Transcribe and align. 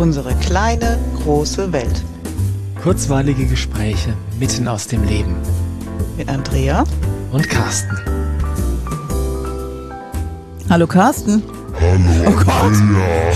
Unsere 0.00 0.34
kleine, 0.36 0.98
große 1.22 1.74
Welt. 1.74 2.02
Kurzweilige 2.82 3.44
Gespräche 3.44 4.14
mitten 4.38 4.66
aus 4.66 4.86
dem 4.86 5.04
Leben. 5.04 5.36
Mit 6.16 6.26
Andrea 6.26 6.84
und 7.32 7.46
Carsten. 7.50 7.98
Hallo 10.70 10.86
Carsten. 10.86 11.42
Hallo 11.78 12.28
Oh 12.28 12.30
Gott. 12.30 12.48
Andrea. 12.48 13.32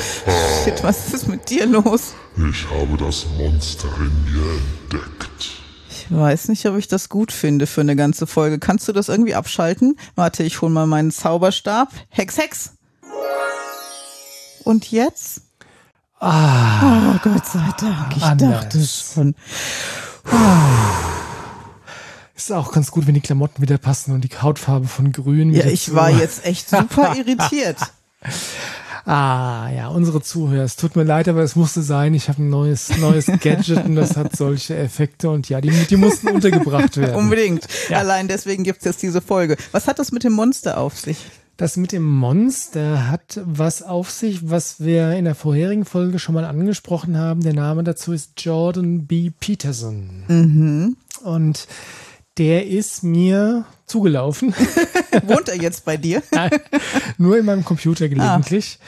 Shit, 0.64 0.82
was 0.82 1.14
ist 1.14 1.28
mit 1.28 1.48
dir 1.48 1.66
los? 1.66 2.14
Ich 2.36 2.66
habe 2.68 2.96
das 2.98 3.26
Monster 3.38 3.86
in 4.00 4.24
mir 4.24 4.50
entdeckt. 4.90 5.62
Ich 5.88 6.06
weiß 6.10 6.48
nicht, 6.48 6.66
ob 6.66 6.76
ich 6.76 6.88
das 6.88 7.08
gut 7.08 7.30
finde 7.30 7.68
für 7.68 7.82
eine 7.82 7.94
ganze 7.94 8.26
Folge. 8.26 8.58
Kannst 8.58 8.88
du 8.88 8.92
das 8.92 9.08
irgendwie 9.08 9.36
abschalten? 9.36 9.96
Warte, 10.16 10.42
ich 10.42 10.60
hol 10.60 10.70
mal 10.70 10.88
meinen 10.88 11.12
Zauberstab. 11.12 11.92
Hex, 12.08 12.36
Hex. 12.36 12.75
Und 14.66 14.90
jetzt? 14.90 15.42
Ah, 16.18 17.12
Oh 17.14 17.18
Gott 17.22 17.46
sei 17.46 17.68
Dank. 17.78 18.16
Ich 18.16 18.22
Anders. 18.24 18.50
dachte 18.62 18.84
schon. 18.84 19.34
ist 22.34 22.50
auch 22.50 22.72
ganz 22.72 22.90
gut, 22.90 23.06
wenn 23.06 23.14
die 23.14 23.20
Klamotten 23.20 23.62
wieder 23.62 23.78
passen 23.78 24.12
und 24.12 24.22
die 24.22 24.30
Hautfarbe 24.36 24.88
von 24.88 25.12
grün. 25.12 25.52
Ja, 25.52 25.66
ich 25.66 25.94
war 25.94 26.10
jetzt 26.10 26.44
echt 26.44 26.68
super 26.68 27.14
irritiert. 27.16 27.76
Ah, 29.04 29.68
ja, 29.70 29.86
unsere 29.86 30.20
Zuhörer. 30.20 30.64
Es 30.64 30.74
tut 30.74 30.96
mir 30.96 31.04
leid, 31.04 31.28
aber 31.28 31.42
es 31.42 31.54
musste 31.54 31.82
sein. 31.82 32.12
Ich 32.14 32.28
habe 32.28 32.42
ein 32.42 32.50
neues, 32.50 32.96
neues 32.98 33.26
Gadget 33.26 33.84
und 33.84 33.94
das 33.94 34.16
hat 34.16 34.34
solche 34.34 34.76
Effekte 34.76 35.30
und 35.30 35.48
ja, 35.48 35.60
die, 35.60 35.70
die 35.70 35.96
mussten 35.96 36.26
untergebracht 36.28 36.96
werden. 36.96 37.14
Unbedingt. 37.14 37.68
Ja. 37.88 37.98
Allein 37.98 38.26
deswegen 38.26 38.64
gibt's 38.64 38.84
jetzt 38.84 39.00
diese 39.00 39.22
Folge. 39.22 39.56
Was 39.70 39.86
hat 39.86 40.00
das 40.00 40.10
mit 40.10 40.24
dem 40.24 40.32
Monster 40.32 40.78
auf 40.78 40.98
sich? 40.98 41.18
Das 41.56 41.78
mit 41.78 41.92
dem 41.92 42.04
Monster 42.04 43.08
hat 43.10 43.40
was 43.44 43.82
auf 43.82 44.10
sich, 44.10 44.50
was 44.50 44.80
wir 44.80 45.12
in 45.12 45.24
der 45.24 45.34
vorherigen 45.34 45.86
Folge 45.86 46.18
schon 46.18 46.34
mal 46.34 46.44
angesprochen 46.44 47.16
haben. 47.16 47.42
Der 47.42 47.54
Name 47.54 47.82
dazu 47.82 48.12
ist 48.12 48.32
Jordan 48.42 49.06
B. 49.06 49.30
Peterson. 49.30 50.24
Mhm. 50.28 50.96
Und 51.24 51.66
der 52.36 52.66
ist 52.66 53.02
mir 53.02 53.64
zugelaufen, 53.86 54.54
Wohnt 55.26 55.48
er 55.48 55.56
jetzt 55.56 55.86
bei 55.86 55.96
dir? 55.96 56.22
nur 57.18 57.38
in 57.38 57.46
meinem 57.46 57.64
Computer 57.64 58.08
gelegentlich. 58.10 58.78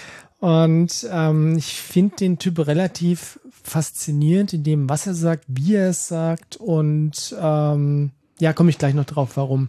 Und 0.41 1.09
ähm, 1.11 1.57
ich 1.57 1.81
finde 1.81 2.17
den 2.17 2.39
Typ 2.39 2.67
relativ 2.67 3.41
faszinierend 3.63 4.53
in 4.53 4.63
dem, 4.63 4.89
was 4.91 5.07
er 5.07 5.15
sagt, 5.15 5.45
wie 5.49 5.75
er 5.75 5.89
es 5.89 6.09
sagt. 6.09 6.57
Und 6.57 7.35
ähm, 7.41 8.11
ja, 8.39 8.53
komme 8.53 8.69
ich 8.71 8.79
gleich 8.79 8.95
noch 8.95 9.07
drauf, 9.07 9.31
warum. 9.37 9.69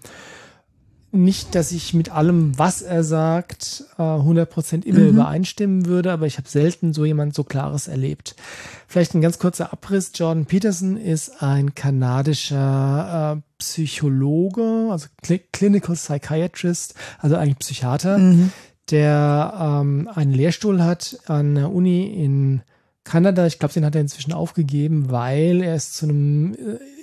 Nicht, 1.11 1.55
dass 1.55 1.71
ich 1.71 1.95
mit 1.95 2.11
allem, 2.11 2.57
was 2.59 2.83
er 2.83 3.03
sagt, 3.03 3.83
äh, 3.97 4.01
100% 4.01 4.85
immer 4.85 4.99
übereinstimmen 4.99 5.87
würde, 5.87 6.11
aber 6.11 6.27
ich 6.27 6.37
habe 6.37 6.47
selten 6.47 6.93
so 6.93 7.03
jemand 7.03 7.33
so 7.33 7.43
Klares 7.43 7.87
erlebt. 7.87 8.35
Vielleicht 8.87 9.15
ein 9.15 9.21
ganz 9.21 9.39
kurzer 9.39 9.73
Abriss. 9.73 10.11
Jordan 10.13 10.45
Peterson 10.45 10.97
ist 10.97 11.41
ein 11.41 11.73
kanadischer 11.73 13.37
äh, 13.37 13.41
Psychologe, 13.57 14.89
also 14.91 15.07
Cl 15.23 15.39
Clinical 15.51 15.95
Psychiatrist, 15.95 16.93
also 17.17 17.37
eigentlich 17.37 17.59
Psychiater, 17.59 18.19
der 18.91 19.53
ähm, 19.59 20.09
einen 20.13 20.33
Lehrstuhl 20.33 20.83
hat 20.83 21.17
an 21.25 21.55
der 21.55 21.71
Uni 21.71 22.05
in 22.05 22.61
Kanada. 23.03 23.47
Ich 23.47 23.57
glaube, 23.57 23.73
den 23.73 23.85
hat 23.85 23.95
er 23.95 24.01
inzwischen 24.01 24.33
aufgegeben, 24.33 25.09
weil 25.09 25.63
er 25.63 25.75
ist 25.75 25.95
zu 25.95 26.05
einem 26.05 26.55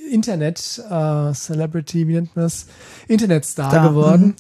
äh, 0.09 0.15
Internet-Celebrity, 0.15 2.09
wie 2.09 2.15
nennt 2.15 2.37
man 2.37 2.47
das? 2.47 2.67
Internet-Star 3.09 3.71
Star, 3.71 3.89
geworden. 3.89 4.35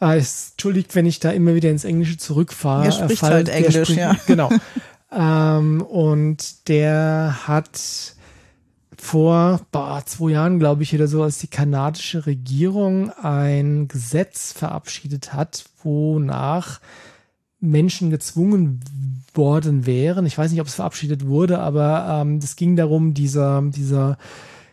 Äh, 0.00 0.16
es 0.18 0.50
entschuldigt, 0.52 0.94
wenn 0.94 1.06
ich 1.06 1.20
da 1.20 1.30
immer 1.30 1.54
wieder 1.54 1.70
ins 1.70 1.84
Englische 1.84 2.16
zurückfahre. 2.16 2.86
Er 2.86 2.92
spricht 2.92 3.20
Fall- 3.20 3.32
halt 3.32 3.48
Englisch, 3.48 3.90
ja. 3.90 4.16
Genau. 4.26 4.50
ähm, 5.12 5.82
und 5.82 6.68
der 6.68 7.46
hat 7.46 8.14
vor 8.96 9.60
boah, 9.72 10.02
zwei 10.04 10.32
Jahren, 10.32 10.58
glaube 10.58 10.82
ich, 10.82 10.94
oder 10.94 11.06
so, 11.06 11.22
als 11.22 11.38
die 11.38 11.48
kanadische 11.48 12.26
Regierung 12.26 13.10
ein 13.10 13.88
Gesetz 13.88 14.52
verabschiedet 14.52 15.32
hat, 15.32 15.64
wonach 15.82 16.80
Menschen 17.60 18.10
gezwungen 18.10 18.80
worden 19.34 19.86
wären. 19.86 20.26
Ich 20.26 20.36
weiß 20.36 20.50
nicht, 20.50 20.60
ob 20.60 20.66
es 20.66 20.74
verabschiedet 20.74 21.26
wurde, 21.26 21.60
aber 21.60 22.20
ähm, 22.22 22.40
das 22.40 22.56
ging 22.56 22.76
darum, 22.76 23.14
dieser, 23.14 23.62
dieser 23.62 24.18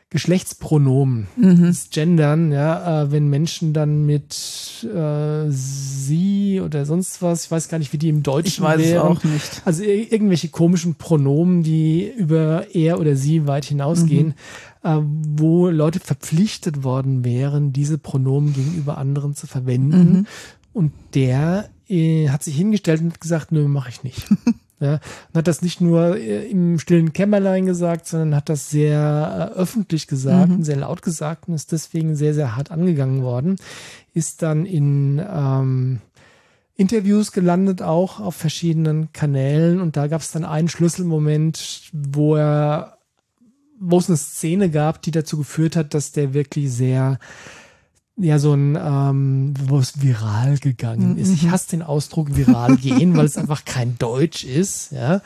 Geschlechtspronomen, 0.10 1.28
das 1.38 1.90
Gendern, 1.90 2.52
ja, 2.54 3.04
äh, 3.04 3.12
wenn 3.12 3.28
Menschen 3.28 3.74
dann 3.74 4.06
mit 4.06 4.34
äh, 4.86 5.50
sie 5.50 6.62
oder 6.62 6.86
sonst 6.86 7.22
was, 7.22 7.46
ich 7.46 7.52
weiß 7.52 7.68
gar 7.68 7.78
nicht, 7.78 7.92
wie 7.92 7.98
die 7.98 8.08
im 8.10 8.24
Deutschen 8.24 8.48
Ich 8.48 8.62
weiß 8.62 8.80
es 8.80 8.88
wären. 8.88 9.02
auch 9.08 9.24
nicht. 9.26 9.62
Also 9.66 9.84
ir- 9.84 10.12
irgendwelche 10.12 10.48
komischen 10.48 10.96
Pronomen, 10.96 11.62
die 11.64 12.10
über 12.18 12.68
er 12.74 13.00
oder 13.02 13.18
sie 13.18 13.48
weit 13.48 13.66
hinausgehen, 13.66 14.34
äh, 14.84 14.98
wo 15.02 15.68
Leute 15.68 16.00
verpflichtet 16.00 16.84
worden 16.84 17.26
wären, 17.26 17.74
diese 17.74 17.98
Pronomen 17.98 18.54
gegenüber 18.54 18.98
anderen 18.98 19.36
zu 19.36 19.46
verwenden. 19.46 20.26
Und 20.72 20.94
der 21.16 21.70
äh, 21.90 22.30
hat 22.30 22.44
sich 22.44 22.56
hingestellt 22.56 23.02
und 23.02 23.20
gesagt, 23.20 23.52
nö, 23.52 23.68
mache 23.68 23.90
ich 23.90 24.04
nicht. 24.04 24.28
ja, 24.80 24.94
und 25.30 25.38
hat 25.38 25.48
das 25.48 25.62
nicht 25.62 25.82
nur 25.82 26.18
äh, 26.18 26.48
im 26.50 26.78
stillen 26.78 27.12
Kämmerlein 27.12 27.66
gesagt, 27.66 28.08
sondern 28.08 28.36
hat 28.36 28.50
das 28.50 28.70
sehr 28.70 29.52
äh, 29.56 29.58
öffentlich 29.58 30.08
gesagt 30.08 30.52
und 30.52 30.64
sehr 30.64 30.78
laut 30.78 31.02
gesagt 31.02 31.48
und 31.48 31.56
ist 31.56 31.72
deswegen 31.72 32.16
sehr, 32.16 32.36
sehr 32.36 32.56
hart 32.56 32.70
angegangen 32.70 33.24
worden. 33.24 33.56
Ist 34.14 34.44
dann 34.44 34.66
in 34.66 35.20
ähm, 35.20 36.00
Interviews 36.76 37.32
gelandet, 37.32 37.82
auch 37.82 38.20
auf 38.20 38.36
verschiedenen 38.36 39.12
Kanälen. 39.14 39.82
Und 39.82 39.98
da 39.98 40.06
gab 40.06 40.22
es 40.22 40.32
dann 40.32 40.46
einen 40.46 40.70
Schlüsselmoment, 40.70 41.90
wo 41.92 42.36
er, 42.36 43.00
wo 43.80 43.98
es 43.98 44.10
eine 44.10 44.18
Szene 44.18 44.70
gab, 44.70 45.02
die 45.02 45.12
dazu 45.12 45.40
geführt 45.40 45.76
hat, 45.76 45.96
dass 45.96 46.12
der 46.12 46.36
wirklich 46.36 46.72
sehr, 46.72 47.18
ja, 48.18 48.40
so 48.40 48.54
ein, 48.54 48.76
ähm, 48.76 49.54
wo 49.68 49.78
es 49.78 50.02
viral 50.02 50.58
gegangen 50.58 51.18
ist. 51.18 51.32
Ich 51.32 51.50
hasse 51.50 51.70
den 51.70 51.84
Ausdruck 51.84 52.36
viral 52.36 52.76
gehen, 52.78 53.16
weil 53.16 53.26
es 53.26 53.38
einfach 53.38 53.64
kein 53.64 53.98
Deutsch 53.98 54.44
ist, 54.44 54.92
ja. 54.92 55.22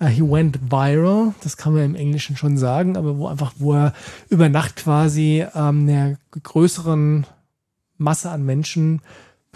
Uh, 0.00 0.06
he 0.06 0.22
went 0.22 0.70
viral, 0.70 1.34
das 1.42 1.56
kann 1.56 1.74
man 1.74 1.82
im 1.82 1.94
Englischen 1.96 2.36
schon 2.36 2.56
sagen, 2.56 2.96
aber 2.96 3.18
wo 3.18 3.26
einfach, 3.26 3.54
wo 3.58 3.74
er 3.74 3.94
über 4.28 4.48
Nacht 4.48 4.76
quasi 4.76 5.44
ähm, 5.56 5.88
einer 5.88 6.18
größeren 6.40 7.26
Masse 7.96 8.30
an 8.30 8.44
Menschen 8.44 9.00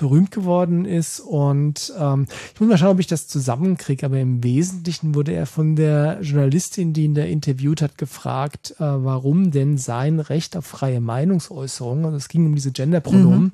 berühmt 0.03 0.33
geworden 0.33 0.85
ist. 0.85 1.21
Und 1.21 1.93
ähm, 1.97 2.27
ich 2.53 2.61
muss 2.61 2.69
mal 2.69 2.77
schauen, 2.77 2.91
ob 2.91 2.99
ich 2.99 3.07
das 3.07 3.29
zusammenkriege. 3.29 4.05
Aber 4.05 4.19
im 4.19 4.43
Wesentlichen 4.43 5.15
wurde 5.15 5.33
er 5.33 5.47
von 5.47 5.77
der 5.77 6.19
Journalistin, 6.21 6.93
die 6.93 7.05
ihn 7.05 7.15
da 7.15 7.23
interviewt 7.23 7.81
hat, 7.81 7.97
gefragt, 7.99 8.73
äh, 8.79 8.81
warum 8.81 9.53
denn 9.53 9.79
sein 9.79 10.19
Recht 10.19 10.57
auf 10.57 10.67
freie 10.67 11.01
Meinungsäußerung, 11.01 12.05
also 12.05 12.17
es 12.17 12.29
ging 12.29 12.47
um 12.47 12.55
diese 12.57 12.73
Genderpronomen, 12.73 13.53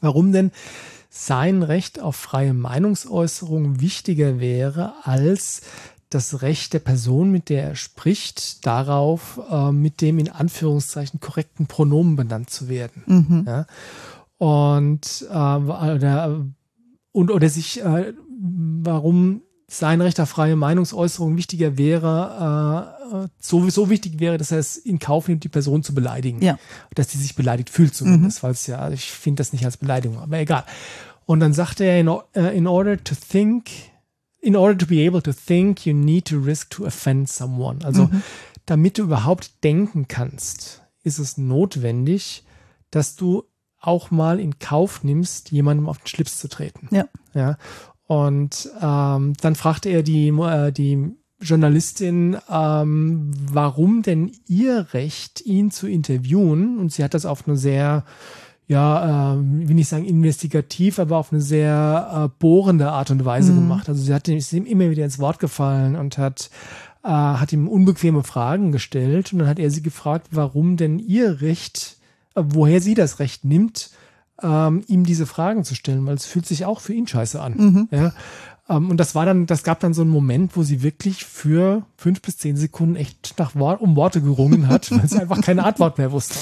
warum 0.00 0.32
denn 0.32 0.50
sein 1.10 1.62
Recht 1.62 2.00
auf 2.00 2.16
freie 2.16 2.54
Meinungsäußerung 2.54 3.80
wichtiger 3.80 4.40
wäre 4.40 4.94
als 5.04 5.60
das 6.08 6.42
Recht 6.42 6.72
der 6.72 6.78
Person, 6.78 7.30
mit 7.30 7.48
der 7.48 7.64
er 7.64 7.76
spricht, 7.76 8.64
darauf, 8.66 9.40
äh, 9.50 9.72
mit 9.72 10.00
dem 10.00 10.18
in 10.18 10.30
Anführungszeichen 10.30 11.20
korrekten 11.20 11.66
Pronomen 11.66 12.16
benannt 12.16 12.50
zu 12.50 12.68
werden. 12.68 13.02
Ja? 13.46 13.66
Und, 14.44 15.26
äh, 15.30 15.34
oder, 15.34 16.44
und 17.12 17.30
oder 17.30 17.48
sich, 17.48 17.80
äh, 17.80 18.12
warum 18.82 19.40
sein 19.68 20.02
Recht 20.02 20.20
auf 20.20 20.28
freie 20.28 20.54
Meinungsäußerung 20.54 21.38
wichtiger 21.38 21.78
wäre, 21.78 22.98
äh, 23.10 23.28
so, 23.40 23.70
so 23.70 23.88
wichtig 23.88 24.20
wäre, 24.20 24.36
dass 24.36 24.50
er 24.50 24.58
es 24.58 24.76
in 24.76 24.98
Kauf 24.98 25.28
nimmt, 25.28 25.44
die 25.44 25.48
Person 25.48 25.82
zu 25.82 25.94
beleidigen. 25.94 26.42
Ja. 26.42 26.58
Dass 26.94 27.10
sie 27.10 27.16
sich 27.16 27.36
beleidigt 27.36 27.70
fühlt 27.70 27.94
zumindest, 27.94 28.42
weil 28.42 28.50
es 28.50 28.66
ja, 28.66 28.80
also 28.80 28.92
ich 28.92 29.10
finde 29.10 29.40
das 29.40 29.54
nicht 29.54 29.64
als 29.64 29.78
Beleidigung, 29.78 30.18
aber 30.18 30.38
egal. 30.38 30.64
Und 31.24 31.40
dann 31.40 31.54
sagte 31.54 31.84
er, 31.84 31.98
in, 31.98 32.10
äh, 32.34 32.54
in 32.54 32.66
order 32.66 33.02
to 33.02 33.14
think, 33.14 33.70
in 34.42 34.56
order 34.56 34.76
to 34.76 34.84
be 34.84 35.06
able 35.06 35.22
to 35.22 35.32
think, 35.32 35.86
you 35.86 35.94
need 35.94 36.26
to 36.26 36.38
risk 36.38 36.68
to 36.68 36.84
offend 36.84 37.30
someone. 37.30 37.82
Also, 37.82 38.10
damit 38.66 38.98
du 38.98 39.04
überhaupt 39.04 39.64
denken 39.64 40.06
kannst, 40.06 40.82
ist 41.02 41.18
es 41.18 41.38
notwendig, 41.38 42.44
dass 42.90 43.16
du 43.16 43.44
auch 43.86 44.10
mal 44.10 44.40
in 44.40 44.58
Kauf 44.58 45.04
nimmst, 45.04 45.50
jemandem 45.50 45.88
auf 45.88 45.98
den 45.98 46.06
Schlips 46.06 46.38
zu 46.38 46.48
treten. 46.48 46.88
Ja. 46.90 47.04
Ja. 47.34 47.56
Und 48.06 48.70
ähm, 48.80 49.32
dann 49.40 49.54
fragte 49.54 49.88
er 49.88 50.02
die, 50.02 50.28
äh, 50.28 50.72
die 50.72 51.14
Journalistin, 51.40 52.36
ähm, 52.50 53.30
warum 53.50 54.02
denn 54.02 54.32
ihr 54.46 54.88
Recht, 54.92 55.44
ihn 55.44 55.70
zu 55.70 55.86
interviewen? 55.88 56.78
Und 56.78 56.92
sie 56.92 57.02
hat 57.04 57.14
das 57.14 57.26
auf 57.26 57.46
eine 57.46 57.56
sehr, 57.56 58.04
ja, 58.66 59.34
ähm, 59.34 59.68
will 59.68 59.74
nicht 59.74 59.88
sagen 59.88 60.04
investigativ, 60.04 60.98
aber 60.98 61.16
auf 61.16 61.32
eine 61.32 61.40
sehr 61.40 62.10
äh, 62.14 62.28
bohrende 62.38 62.90
Art 62.90 63.10
und 63.10 63.24
Weise 63.24 63.54
gemacht. 63.54 63.88
Also 63.88 64.02
sie 64.02 64.14
hat 64.14 64.28
ihm, 64.28 64.36
ist 64.36 64.52
ihm 64.52 64.66
immer 64.66 64.90
wieder 64.90 65.04
ins 65.04 65.18
Wort 65.18 65.38
gefallen 65.38 65.96
und 65.96 66.18
hat 66.18 66.50
äh, 67.04 67.08
hat 67.08 67.52
ihm 67.52 67.68
unbequeme 67.68 68.22
Fragen 68.22 68.72
gestellt 68.72 69.32
und 69.32 69.40
dann 69.40 69.48
hat 69.48 69.58
er 69.58 69.70
sie 69.70 69.82
gefragt, 69.82 70.28
warum 70.30 70.76
denn 70.76 70.98
ihr 70.98 71.42
Recht, 71.42 71.98
äh, 72.00 72.03
woher 72.34 72.80
sie 72.80 72.94
das 72.94 73.18
Recht 73.18 73.44
nimmt, 73.44 73.90
ähm, 74.42 74.82
ihm 74.88 75.04
diese 75.04 75.26
Fragen 75.26 75.64
zu 75.64 75.74
stellen, 75.74 76.06
weil 76.06 76.14
es 76.14 76.26
fühlt 76.26 76.46
sich 76.46 76.64
auch 76.64 76.80
für 76.80 76.92
ihn 76.92 77.06
scheiße 77.06 77.40
an. 77.40 77.88
Ja? 77.90 78.12
Ähm, 78.68 78.90
und 78.90 78.98
das 78.98 79.14
war 79.14 79.26
dann, 79.26 79.46
das 79.46 79.62
gab 79.62 79.80
dann 79.80 79.94
so 79.94 80.02
einen 80.02 80.10
Moment, 80.10 80.56
wo 80.56 80.62
sie 80.62 80.82
wirklich 80.82 81.24
für 81.24 81.84
fünf 81.96 82.22
bis 82.22 82.38
zehn 82.38 82.56
Sekunden 82.56 82.96
echt 82.96 83.34
nach 83.38 83.54
Wort, 83.54 83.80
um 83.80 83.96
Worte 83.96 84.20
gerungen 84.20 84.68
hat, 84.68 84.90
weil 84.96 85.08
sie 85.08 85.20
einfach 85.20 85.40
keine 85.40 85.64
Antwort 85.64 85.98
mehr 85.98 86.12
wusste. 86.12 86.38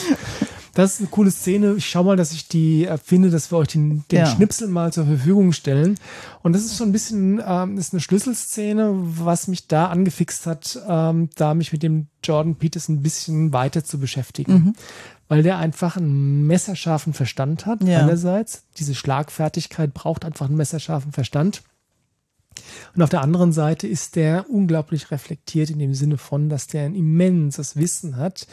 Das 0.75 0.95
ist 0.95 1.01
eine 1.01 1.09
coole 1.09 1.31
Szene. 1.31 1.75
Ich 1.77 1.87
schau 1.87 2.03
mal, 2.05 2.17
dass 2.17 2.33
ich 2.33 2.49
die 2.49 2.87
äh, 2.87 2.97
finde, 2.97 3.29
dass 3.31 3.51
wir 3.53 3.59
euch 3.59 3.69
den, 3.69 4.05
den 4.11 4.21
Ja. 4.21 4.27
Schnipsel 4.27 4.69
mal 4.69 4.93
zur 4.93 5.05
Verfügung 5.07 5.53
stellen. 5.53 5.99
Und 6.43 6.55
das 6.55 6.63
ist 6.65 6.77
so 6.79 6.85
ein 6.85 6.93
bisschen, 6.93 7.43
ähm, 7.47 7.77
ist 7.77 7.93
eine 7.93 8.01
Schlüsselszene, 8.01 8.91
was 8.95 9.49
mich 9.49 9.67
da 9.69 9.87
angefixt 9.89 10.47
hat, 10.47 10.81
ähm, 10.89 11.29
da 11.37 11.55
mich 11.55 11.73
mit 11.73 11.83
dem 11.83 12.07
Jordan 12.25 12.57
Peters 12.57 12.89
ein 12.89 13.03
bisschen 13.03 13.53
weiter 13.53 13.85
zu 13.85 13.99
beschäftigen. 13.99 14.53
Mhm. 14.53 14.73
Weil 15.29 15.43
der 15.43 15.59
einfach 15.59 15.97
einen 15.97 16.47
messerscharfen 16.47 17.13
Verstand 17.13 17.67
hat, 17.67 17.83
Ja. 17.85 18.01
einerseits. 18.01 18.65
Diese 18.79 18.95
Schlagfertigkeit 18.95 19.93
braucht 19.93 20.25
einfach 20.25 20.47
einen 20.47 20.57
messerscharfen 20.57 21.13
Verstand. 21.13 21.63
Und 22.95 23.03
auf 23.03 23.09
der 23.09 23.23
anderen 23.23 23.53
Seite 23.53 23.87
ist 23.87 24.15
der 24.17 24.51
unglaublich 24.51 25.11
reflektiert 25.11 25.71
in 25.71 25.79
dem 25.79 25.95
Sinne 25.95 26.19
von, 26.19 26.51
dass 26.51 26.67
der 26.67 26.85
ein 26.85 26.95
immenses 26.95 27.77
Wissen 27.77 28.17
hat 28.17 28.47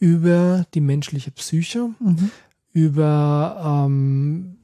über 0.00 0.66
die 0.74 0.80
menschliche 0.80 1.30
Psyche, 1.30 1.90
über 2.72 3.86
ähm, 3.86 4.56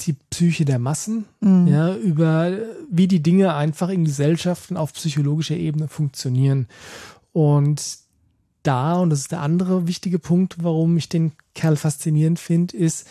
die 0.00 0.14
Psyche 0.30 0.64
der 0.64 0.78
Massen, 0.78 1.26
ja, 1.68 1.94
über 1.94 2.52
wie 2.90 3.06
die 3.06 3.22
Dinge 3.22 3.54
einfach 3.54 3.90
in 3.90 4.04
Gesellschaften 4.04 4.76
auf 4.76 4.94
psychologischer 4.94 5.56
Ebene 5.56 5.86
funktionieren. 5.86 6.66
Und 7.32 7.98
da, 8.62 8.94
und 8.94 9.10
das 9.10 9.20
ist 9.20 9.32
der 9.32 9.42
andere 9.42 9.86
wichtige 9.86 10.18
Punkt, 10.18 10.56
warum 10.62 10.96
ich 10.96 11.08
den 11.08 11.32
Kerl 11.54 11.76
faszinierend 11.76 12.38
finde, 12.38 12.76
ist, 12.76 13.06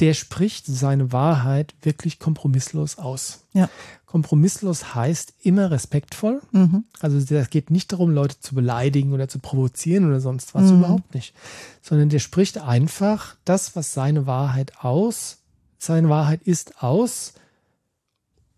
der 0.00 0.14
spricht 0.14 0.66
seine 0.66 1.12
Wahrheit 1.12 1.74
wirklich 1.82 2.18
kompromisslos 2.18 2.98
aus. 2.98 3.44
Ja. 3.52 3.68
Kompromisslos 4.06 4.94
heißt 4.94 5.34
immer 5.42 5.70
respektvoll. 5.70 6.40
Mhm. 6.52 6.84
Also 7.00 7.18
es 7.18 7.50
geht 7.50 7.70
nicht 7.70 7.92
darum, 7.92 8.10
Leute 8.10 8.40
zu 8.40 8.54
beleidigen 8.54 9.12
oder 9.12 9.28
zu 9.28 9.38
provozieren 9.38 10.06
oder 10.06 10.20
sonst 10.20 10.54
was, 10.54 10.70
überhaupt 10.70 11.14
nicht. 11.14 11.34
Sondern 11.82 12.08
der 12.08 12.18
spricht 12.18 12.58
einfach 12.58 13.36
das, 13.44 13.76
was 13.76 13.94
seine 13.94 14.26
Wahrheit 14.26 14.72
aus, 14.82 15.38
seine 15.78 16.08
Wahrheit 16.08 16.42
ist 16.42 16.82
aus, 16.82 17.34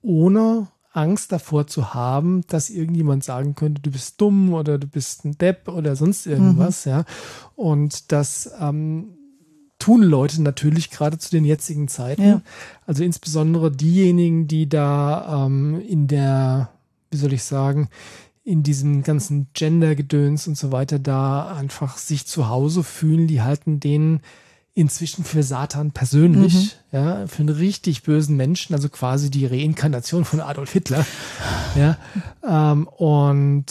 ohne 0.03 0.69
Angst 0.93 1.33
davor 1.33 1.67
zu 1.67 1.95
haben, 1.95 2.43
dass 2.49 2.71
irgendjemand 2.71 3.25
sagen 3.25 3.55
könnte, 3.55 3.83
du 3.83 3.91
bist 3.91 4.21
dumm 4.21 4.53
oder 4.53 4.79
du 4.79 4.87
bist 4.87 5.25
ein 5.25 5.39
Depp 5.39 5.69
oder 5.69 5.97
sonst 5.97 6.27
irgendwas, 6.27 6.85
ja. 6.85 7.05
Und 7.57 8.13
das 8.13 8.51
ähm, 8.61 9.18
tun 9.79 10.03
Leute 10.03 10.43
natürlich 10.43 10.91
gerade 10.91 11.19
zu 11.19 11.31
den 11.31 11.45
jetzigen 11.45 11.89
Zeiten. 11.89 12.23
Ja. 12.23 12.43
Also 12.87 13.05
insbesondere 13.05 13.71
diejenigen, 13.71 14.49
die 14.49 14.69
da 14.69 15.47
ähm, 15.47 15.81
in 15.87 16.09
der, 16.09 16.71
wie 17.11 17.17
soll 17.17 17.33
ich 17.33 17.45
sagen, 17.45 17.89
in 18.45 18.63
diesem 18.63 19.03
ganzen 19.03 19.49
Gender-Gedöns 19.53 20.49
und 20.49 20.57
so 20.57 20.73
weiter 20.73 20.99
da 20.99 21.55
einfach 21.55 21.99
sich 21.99 22.27
zu 22.27 22.49
Hause 22.49 22.83
fühlen, 22.83 23.27
die 23.27 23.43
halten 23.43 23.79
den 23.79 24.21
inzwischen 24.75 25.25
für 25.25 25.43
Satan 25.43 25.91
persönlich, 25.91 26.77
ja, 26.93 27.27
für 27.27 27.41
einen 27.41 27.49
richtig 27.49 28.05
bösen 28.05 28.37
Menschen, 28.37 28.75
also 28.75 28.89
quasi 28.89 29.29
die 29.29 29.45
Reinkarnation 29.45 30.25
von 30.25 30.41
Adolf 30.41 30.73
Hitler, 30.73 31.05
ja, 31.77 31.99
ähm, 32.47 32.87
und 32.87 33.67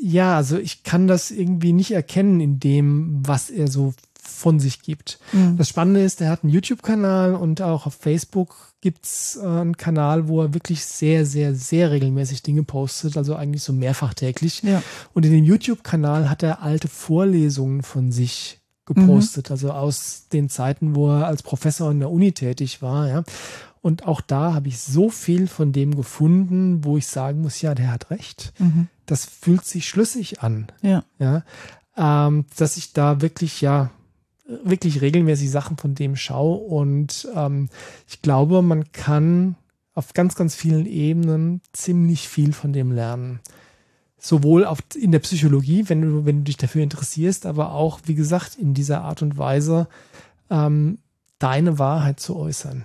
ja, 0.00 0.36
also 0.36 0.58
ich 0.58 0.84
kann 0.84 1.08
das 1.08 1.30
irgendwie 1.30 1.72
nicht 1.72 1.90
erkennen 1.90 2.40
in 2.40 2.60
dem, 2.60 3.26
was 3.26 3.50
er 3.50 3.68
so 3.68 3.94
von 4.26 4.60
sich 4.60 4.82
gibt. 4.82 5.18
Das 5.56 5.68
Spannende 5.68 6.02
ist, 6.02 6.20
er 6.20 6.30
hat 6.30 6.44
einen 6.44 6.52
YouTube-Kanal 6.52 7.34
und 7.34 7.62
auch 7.62 7.86
auf 7.86 7.94
Facebook 7.94 8.72
gibt's 8.80 9.36
äh, 9.36 9.46
einen 9.46 9.76
Kanal, 9.76 10.28
wo 10.28 10.42
er 10.42 10.54
wirklich 10.54 10.84
sehr, 10.84 11.26
sehr, 11.26 11.54
sehr 11.54 11.90
regelmäßig 11.90 12.42
Dinge 12.42 12.62
postet, 12.62 13.16
also 13.16 13.34
eigentlich 13.34 13.62
so 13.62 13.72
mehrfach 13.72 14.14
täglich. 14.14 14.62
Ja. 14.62 14.82
Und 15.12 15.24
in 15.24 15.32
dem 15.32 15.44
YouTube-Kanal 15.44 16.30
hat 16.30 16.42
er 16.42 16.62
alte 16.62 16.88
Vorlesungen 16.88 17.82
von 17.82 18.12
sich 18.12 18.60
gepostet, 18.84 19.50
also 19.50 19.72
aus 19.72 20.28
den 20.32 20.48
Zeiten, 20.48 20.94
wo 20.94 21.10
er 21.10 21.26
als 21.26 21.42
Professor 21.42 21.90
in 21.90 21.98
der 21.98 22.10
Uni 22.10 22.32
tätig 22.32 22.82
war, 22.82 23.08
ja. 23.08 23.24
Und 23.82 24.06
auch 24.06 24.20
da 24.20 24.52
habe 24.52 24.66
ich 24.68 24.80
so 24.80 25.10
viel 25.10 25.46
von 25.46 25.72
dem 25.72 25.94
gefunden, 25.94 26.84
wo 26.84 26.96
ich 26.96 27.06
sagen 27.06 27.40
muss, 27.42 27.60
ja, 27.60 27.72
der 27.74 27.92
hat 27.92 28.10
recht. 28.10 28.52
Das 29.06 29.24
fühlt 29.24 29.64
sich 29.64 29.88
schlüssig 29.88 30.42
an 30.42 30.66
Ja. 30.82 31.04
ja, 31.20 31.44
ähm, 31.96 32.46
dass 32.56 32.76
ich 32.76 32.92
da 32.92 33.20
wirklich, 33.20 33.60
ja, 33.60 33.90
wirklich 34.46 35.00
regelmäßig 35.00 35.50
Sachen 35.50 35.76
von 35.76 35.94
dem 35.94 36.16
schaue 36.16 36.58
und 36.58 37.28
ähm, 37.34 37.68
ich 38.08 38.22
glaube, 38.22 38.62
man 38.62 38.92
kann 38.92 39.56
auf 39.94 40.12
ganz, 40.12 40.34
ganz 40.34 40.54
vielen 40.54 40.86
Ebenen 40.86 41.62
ziemlich 41.72 42.28
viel 42.28 42.52
von 42.52 42.72
dem 42.72 42.92
lernen. 42.92 43.40
Sowohl 44.18 44.64
auf, 44.64 44.78
in 44.94 45.12
der 45.12 45.20
Psychologie, 45.20 45.88
wenn 45.88 46.02
du, 46.02 46.26
wenn 46.26 46.38
du 46.38 46.42
dich 46.44 46.56
dafür 46.56 46.82
interessierst, 46.82 47.46
aber 47.46 47.72
auch, 47.72 48.00
wie 48.04 48.14
gesagt, 48.14 48.56
in 48.56 48.74
dieser 48.74 49.02
Art 49.02 49.22
und 49.22 49.38
Weise, 49.38 49.88
ähm, 50.50 50.98
deine 51.38 51.78
Wahrheit 51.78 52.20
zu 52.20 52.36
äußern. 52.36 52.84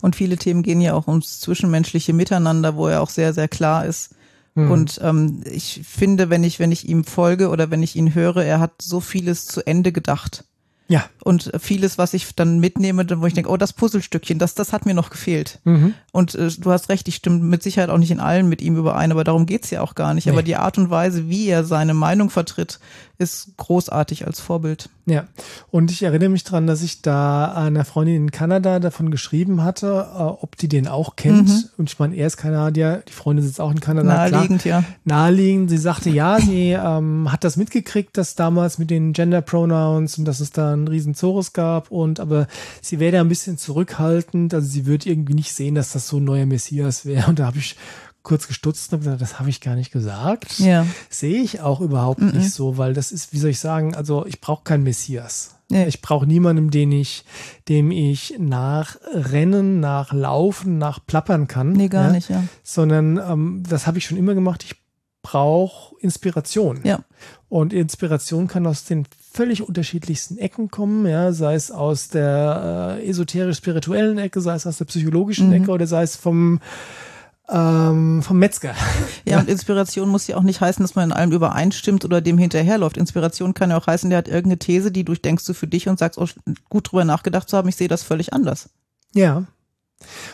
Und 0.00 0.16
viele 0.16 0.36
Themen 0.36 0.62
gehen 0.62 0.80
ja 0.80 0.94
auch 0.94 1.06
ums 1.06 1.40
zwischenmenschliche 1.40 2.12
Miteinander, 2.12 2.76
wo 2.76 2.88
er 2.88 3.02
auch 3.02 3.10
sehr, 3.10 3.32
sehr 3.32 3.48
klar 3.48 3.86
ist. 3.86 4.14
Und 4.54 5.00
ähm, 5.02 5.42
ich 5.44 5.82
finde, 5.84 6.30
wenn 6.30 6.44
ich, 6.44 6.58
wenn 6.58 6.72
ich 6.72 6.88
ihm 6.88 7.04
folge 7.04 7.48
oder 7.48 7.70
wenn 7.70 7.82
ich 7.82 7.96
ihn 7.96 8.14
höre, 8.14 8.44
er 8.44 8.60
hat 8.60 8.82
so 8.82 9.00
vieles 9.00 9.46
zu 9.46 9.64
Ende 9.66 9.92
gedacht. 9.92 10.44
Ja, 10.90 11.04
Und 11.22 11.52
vieles, 11.60 11.98
was 11.98 12.14
ich 12.14 12.34
dann 12.34 12.58
mitnehme, 12.58 13.06
wo 13.20 13.26
ich 13.26 13.32
denke, 13.32 13.48
oh, 13.48 13.56
das 13.56 13.72
Puzzlestückchen, 13.72 14.40
das, 14.40 14.54
das 14.56 14.72
hat 14.72 14.86
mir 14.86 14.94
noch 14.94 15.10
gefehlt. 15.10 15.60
Und 16.10 16.34
äh, 16.34 16.50
du 16.58 16.72
hast 16.72 16.88
recht, 16.88 17.06
ich 17.06 17.14
stimme 17.14 17.38
mit 17.38 17.62
Sicherheit 17.62 17.90
auch 17.90 17.98
nicht 17.98 18.10
in 18.10 18.18
allen 18.18 18.48
mit 18.48 18.60
ihm 18.60 18.76
überein, 18.76 19.12
aber 19.12 19.22
darum 19.22 19.46
geht's 19.46 19.70
ja 19.70 19.82
auch 19.82 19.94
gar 19.94 20.14
nicht. 20.14 20.26
Nee. 20.26 20.32
Aber 20.32 20.42
die 20.42 20.56
Art 20.56 20.78
und 20.78 20.90
Weise, 20.90 21.28
wie 21.28 21.46
er 21.46 21.64
seine 21.64 21.94
Meinung 21.94 22.28
vertritt, 22.28 22.80
ist 23.18 23.50
großartig 23.58 24.26
als 24.26 24.40
Vorbild. 24.40 24.88
Ja, 25.06 25.24
und 25.70 25.90
ich 25.90 26.02
erinnere 26.02 26.30
mich 26.30 26.42
dran, 26.42 26.66
dass 26.66 26.82
ich 26.82 27.02
da 27.02 27.52
einer 27.52 27.84
Freundin 27.84 28.16
in 28.16 28.30
Kanada 28.30 28.80
davon 28.80 29.10
geschrieben 29.10 29.62
hatte, 29.62 30.08
äh, 30.12 30.22
ob 30.22 30.56
die 30.56 30.68
den 30.68 30.88
auch 30.88 31.16
kennt. 31.16 31.70
Und 31.76 31.90
ich 31.90 31.98
meine, 31.98 32.16
er 32.16 32.26
ist 32.26 32.36
Kanadier, 32.36 33.02
die 33.06 33.12
Freundin 33.12 33.44
sitzt 33.44 33.60
auch 33.60 33.70
in 33.70 33.80
Kanada. 33.80 34.08
Naheliegend, 34.08 34.62
klar. 34.62 34.80
ja. 34.80 34.88
Naheliegend. 35.04 35.68
Sie 35.70 35.78
sagte, 35.78 36.10
ja, 36.10 36.40
sie 36.40 36.70
ähm, 36.70 37.30
hat 37.30 37.44
das 37.44 37.56
mitgekriegt, 37.56 38.16
dass 38.16 38.34
damals 38.34 38.78
mit 38.78 38.90
den 38.90 39.12
Gender 39.12 39.42
Pronouns 39.42 40.16
und 40.18 40.24
dass 40.24 40.40
es 40.40 40.50
da 40.50 40.76
einen 40.80 40.88
riesen 40.88 41.14
Zorus 41.14 41.52
gab 41.52 41.90
und 41.90 42.20
aber 42.20 42.46
sie 42.82 42.98
wäre 42.98 43.12
da 43.12 43.20
ein 43.20 43.28
bisschen 43.28 43.58
zurückhaltend. 43.58 44.52
Also 44.54 44.66
sie 44.68 44.86
würde 44.86 45.08
irgendwie 45.08 45.34
nicht 45.34 45.52
sehen, 45.52 45.74
dass 45.74 45.92
das 45.92 46.08
so 46.08 46.18
ein 46.18 46.24
neuer 46.24 46.46
Messias 46.46 47.06
wäre. 47.06 47.28
Und 47.28 47.38
da 47.38 47.46
habe 47.46 47.58
ich 47.58 47.76
kurz 48.22 48.48
gestutzt 48.48 48.92
und 48.92 49.00
gesagt, 49.00 49.20
das 49.20 49.38
habe 49.38 49.48
ich 49.48 49.60
gar 49.60 49.74
nicht 49.74 49.92
gesagt. 49.92 50.58
Ja. 50.58 50.86
Sehe 51.08 51.42
ich 51.42 51.60
auch 51.60 51.80
überhaupt 51.80 52.20
nicht 52.20 52.50
so, 52.50 52.76
weil 52.76 52.92
das 52.92 53.12
ist, 53.12 53.32
wie 53.32 53.38
soll 53.38 53.50
ich 53.50 53.60
sagen, 53.60 53.94
also 53.94 54.26
ich 54.26 54.40
brauche 54.40 54.64
keinen 54.64 54.82
Messias. 54.82 55.56
Nee. 55.70 55.86
Ich 55.86 56.02
brauche 56.02 56.26
niemanden, 56.26 56.70
den 56.70 56.90
ich, 56.90 57.24
dem 57.68 57.92
ich 57.92 58.34
nachrennen, 58.38 59.78
nachlaufen, 59.78 60.78
nachplappern 60.78 61.46
kann. 61.46 61.72
Nee, 61.72 61.88
gar 61.88 62.10
nicht, 62.10 62.28
ja. 62.28 62.42
Sondern 62.64 63.18
ähm, 63.18 63.62
das 63.68 63.86
habe 63.86 63.98
ich 63.98 64.04
schon 64.04 64.18
immer 64.18 64.34
gemacht. 64.34 64.64
Ich 64.64 64.74
brauche 65.22 65.94
Inspiration. 66.00 66.80
Ja. 66.82 67.04
Und 67.48 67.72
Inspiration 67.72 68.48
kann 68.48 68.66
aus 68.66 68.84
den 68.84 69.06
völlig 69.32 69.62
unterschiedlichsten 69.62 70.38
Ecken 70.38 70.70
kommen, 70.70 71.06
ja, 71.06 71.32
sei 71.32 71.54
es 71.54 71.70
aus 71.70 72.08
der 72.08 72.98
äh, 72.98 73.08
esoterisch-spirituellen 73.08 74.18
Ecke, 74.18 74.40
sei 74.40 74.54
es 74.54 74.66
aus 74.66 74.78
der 74.78 74.86
psychologischen 74.86 75.48
Mhm. 75.48 75.54
Ecke 75.54 75.70
oder 75.70 75.86
sei 75.86 76.02
es 76.02 76.16
vom 76.16 76.60
ähm, 77.48 78.22
vom 78.22 78.38
Metzger. 78.38 78.74
Ja, 79.24 79.38
und 79.38 79.48
Inspiration 79.48 80.08
muss 80.08 80.26
ja 80.26 80.36
auch 80.36 80.42
nicht 80.42 80.60
heißen, 80.60 80.82
dass 80.82 80.94
man 80.94 81.10
in 81.10 81.12
allem 81.12 81.32
übereinstimmt 81.32 82.04
oder 82.04 82.20
dem 82.20 82.38
hinterherläuft. 82.38 82.96
Inspiration 82.96 83.54
kann 83.54 83.70
ja 83.70 83.76
auch 83.76 83.86
heißen, 83.86 84.08
der 84.10 84.18
hat 84.18 84.28
irgendeine 84.28 84.58
These, 84.58 84.90
die 84.90 85.04
durchdenkst 85.04 85.44
du 85.44 85.52
für 85.52 85.66
dich 85.66 85.88
und 85.88 85.98
sagst, 85.98 86.18
oh, 86.18 86.26
gut 86.68 86.90
drüber 86.90 87.04
nachgedacht 87.04 87.48
zu 87.48 87.56
haben, 87.56 87.68
ich 87.68 87.76
sehe 87.76 87.88
das 87.88 88.02
völlig 88.02 88.32
anders. 88.32 88.70
Ja. 89.14 89.46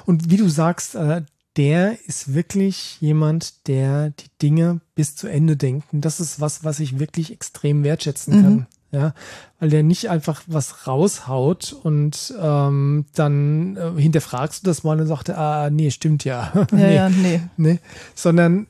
Und 0.05 0.31
wie 0.31 0.37
du 0.37 0.49
sagst, 0.49 0.95
äh, 0.95 1.23
der 1.57 1.99
ist 2.07 2.35
wirklich 2.35 3.01
jemand, 3.01 3.67
der 3.67 4.11
die 4.11 4.31
Dinge 4.43 4.81
bis 4.95 5.17
zu 5.17 5.27
Ende 5.27 5.57
denkt. 5.57 5.93
Und 5.93 6.03
das 6.03 6.21
ist 6.21 6.41
was, 6.41 6.65
was 6.65 6.81
ich 6.81 6.99
wirklich 6.99 7.33
extrem 7.33 7.83
wertschätzen 7.83 8.43
kann. 8.43 8.67
Ja, 8.97 9.13
weil 9.61 9.69
der 9.69 9.83
nicht 9.83 10.09
einfach 10.09 10.43
was 10.47 10.87
raushaut 10.87 11.75
und 11.83 12.35
ähm, 12.41 13.05
dann 13.15 13.77
äh, 13.77 14.01
hinterfragst 14.01 14.63
du 14.63 14.71
das 14.71 14.85
mal 14.85 14.99
und 14.99 15.07
sagt, 15.07 15.29
ah, 15.29 15.69
nee, 15.69 15.91
stimmt 15.91 16.25
ja. 16.25 16.51
Ja, 16.55 16.67
nee, 16.77 16.95
ja, 16.95 17.09
nee. 17.11 17.41
nee. 17.59 17.79
Sondern 18.15 18.69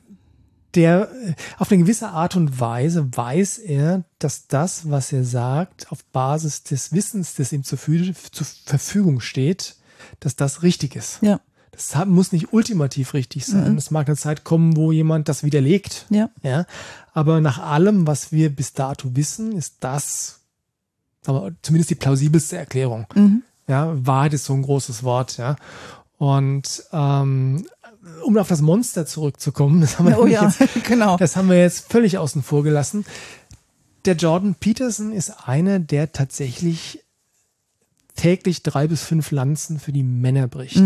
der 0.75 1.09
äh, 1.13 1.33
auf 1.57 1.71
eine 1.71 1.81
gewisse 1.83 2.09
Art 2.09 2.35
und 2.35 2.59
Weise 2.59 3.07
weiß 3.15 3.59
er, 3.59 4.03
dass 4.19 4.47
das, 4.47 4.89
was 4.91 5.13
er 5.13 5.23
sagt, 5.23 5.89
auf 5.93 6.03
Basis 6.05 6.63
des 6.63 6.91
Wissens, 6.91 7.35
das 7.35 7.53
ihm 7.53 7.63
zur 7.63 7.77
Verfügung 7.77 9.21
steht, 9.21 9.77
dass 10.19 10.35
das 10.35 10.61
richtig 10.61 10.97
ist. 10.97 11.19
Ja, 11.21 11.39
Das 11.77 12.05
muss 12.07 12.31
nicht 12.31 12.53
ultimativ 12.53 13.13
richtig 13.13 13.45
sein. 13.45 13.77
Es 13.77 13.91
mag 13.91 14.07
eine 14.07 14.17
Zeit 14.17 14.43
kommen, 14.43 14.75
wo 14.75 14.91
jemand 14.91 15.29
das 15.29 15.43
widerlegt. 15.43 16.07
ja, 16.09 16.29
Ja, 16.41 16.65
aber 17.13 17.39
nach 17.39 17.59
allem, 17.59 18.07
was 18.07 18.31
wir 18.31 18.49
bis 18.49 18.73
dato 18.73 19.15
wissen, 19.15 19.51
ist 19.51 19.75
das 19.81 20.39
wir, 21.27 21.51
zumindest 21.61 21.91
die 21.91 21.95
plausibelste 21.95 22.57
Erklärung. 22.57 23.05
Ja, 23.67 23.93
Wahrheit 24.05 24.33
ist 24.33 24.45
so 24.45 24.53
ein 24.53 24.63
großes 24.63 25.03
Wort, 25.03 25.37
ja. 25.37 25.55
Und 26.17 26.83
ähm, 26.91 27.65
um 28.23 28.37
auf 28.37 28.47
das 28.47 28.61
Monster 28.61 29.05
zurückzukommen, 29.05 29.81
das 29.81 29.99
haben 29.99 30.07
wir, 30.07 30.19
Oh 30.19 30.25
ja, 30.25 30.45
jetzt, 30.45 30.59
genau. 30.85 31.17
das 31.17 31.35
haben 31.35 31.49
wir 31.49 31.59
jetzt 31.59 31.91
völlig 31.91 32.17
außen 32.17 32.43
vor 32.43 32.63
gelassen. 32.63 33.05
Der 34.05 34.15
Jordan 34.15 34.55
Peterson 34.55 35.11
ist 35.11 35.47
einer, 35.47 35.79
der 35.79 36.13
tatsächlich 36.13 37.03
täglich 38.15 38.63
drei 38.63 38.87
bis 38.87 39.03
fünf 39.03 39.31
Lanzen 39.31 39.79
für 39.79 39.91
die 39.91 40.03
Männer 40.03 40.47
bricht. 40.47 40.77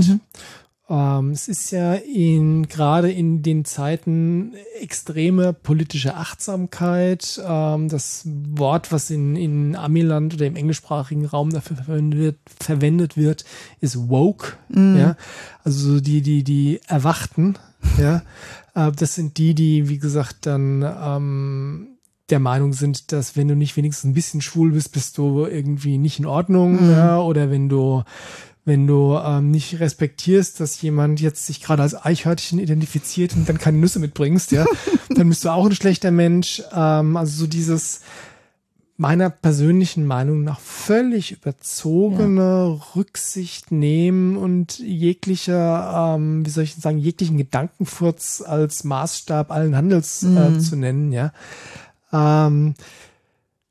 Ähm, 0.91 1.29
es 1.31 1.47
ist 1.47 1.71
ja 1.71 1.93
in, 1.93 2.67
gerade 2.67 3.09
in 3.09 3.41
den 3.41 3.63
Zeiten 3.63 4.53
extreme 4.81 5.53
politische 5.53 6.17
Achtsamkeit. 6.17 7.41
Ähm, 7.47 7.87
das 7.87 8.23
Wort, 8.25 8.91
was 8.91 9.09
in, 9.09 9.37
in 9.37 9.77
Amiland 9.77 10.33
oder 10.33 10.45
im 10.47 10.57
englischsprachigen 10.57 11.25
Raum 11.25 11.51
dafür 11.51 11.77
verwendet 11.77 12.19
wird, 12.19 12.37
verwendet 12.59 13.15
wird 13.15 13.45
ist 13.79 14.09
woke. 14.09 14.57
Ja? 14.97 15.15
Also 15.63 16.01
die, 16.01 16.21
die, 16.21 16.43
die 16.43 16.81
Erwachten. 16.87 17.55
Ja? 17.97 18.23
Äh, 18.73 18.89
das 18.93 19.15
sind 19.15 19.37
die, 19.37 19.53
die, 19.53 19.89
wie 19.89 19.97
gesagt, 19.97 20.45
dann 20.45 20.81
ähm, 20.81 21.87
der 22.29 22.39
Meinung 22.39 22.71
sind, 22.71 23.11
dass 23.11 23.35
wenn 23.35 23.49
du 23.49 23.55
nicht 23.57 23.75
wenigstens 23.75 24.09
ein 24.09 24.13
bisschen 24.13 24.39
schwul 24.39 24.71
bist, 24.71 24.93
bist 24.93 25.17
du 25.17 25.45
irgendwie 25.45 25.97
nicht 25.97 26.19
in 26.19 26.25
Ordnung, 26.25 26.89
ja, 26.89 27.19
oder 27.19 27.51
wenn 27.51 27.67
du 27.67 28.03
wenn 28.63 28.85
du 28.85 29.17
ähm, 29.17 29.49
nicht 29.51 29.79
respektierst, 29.79 30.59
dass 30.59 30.81
jemand 30.81 31.19
jetzt 31.19 31.47
sich 31.47 31.61
gerade 31.61 31.81
als 31.81 31.95
Eichhörnchen 31.95 32.59
identifiziert 32.59 33.35
und 33.35 33.49
dann 33.49 33.57
keine 33.57 33.77
Nüsse 33.77 33.99
mitbringst, 33.99 34.51
ja, 34.51 34.65
dann 35.09 35.29
bist 35.29 35.43
du 35.43 35.49
auch 35.49 35.65
ein 35.65 35.75
schlechter 35.75 36.11
Mensch. 36.11 36.61
Ähm, 36.73 37.17
also 37.17 37.41
so 37.41 37.47
dieses 37.47 38.01
meiner 38.97 39.31
persönlichen 39.31 40.05
Meinung 40.05 40.43
nach 40.43 40.59
völlig 40.59 41.31
überzogene 41.31 42.79
Rücksicht 42.95 43.71
nehmen 43.71 44.37
und 44.37 44.77
jeglicher, 44.77 46.15
ähm, 46.15 46.45
wie 46.45 46.51
soll 46.51 46.65
ich 46.65 46.75
sagen, 46.75 46.99
jeglichen 46.99 47.37
Gedankenfurz 47.37 48.43
als 48.45 48.83
Maßstab 48.83 49.49
allen 49.49 49.75
Handels 49.75 50.21
äh, 50.21 50.59
zu 50.59 50.75
nennen, 50.75 51.11
ja. 51.11 51.33
Ähm, 52.13 52.75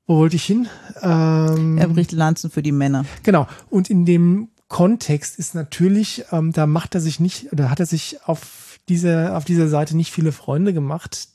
wo 0.09 0.17
wollte 0.17 0.35
ich 0.35 0.45
hin? 0.45 0.67
Ähm, 1.01 1.79
Er 1.79 1.87
bricht 1.87 2.11
Lanzen 2.11 2.51
für 2.51 2.63
die 2.63 2.73
Männer. 2.73 3.05
Genau. 3.23 3.47
Und 3.69 3.89
in 3.89 4.05
dem 4.05 4.49
Kontext 4.71 5.37
ist 5.39 5.55
natürlich, 5.55 6.25
ähm, 6.31 6.53
da 6.53 6.67
macht 6.67 6.95
er 6.95 7.01
sich 7.01 7.21
nicht, 7.21 7.53
oder 7.53 7.71
hat 7.71 7.81
er 7.81 7.87
sich 7.87 8.19
auf 8.25 8.79
dieser, 8.89 9.37
auf 9.37 9.45
dieser 9.45 9.69
Seite 9.69 9.97
nicht 9.97 10.13
viele 10.13 10.33
Freunde 10.33 10.73
gemacht. 10.73 11.29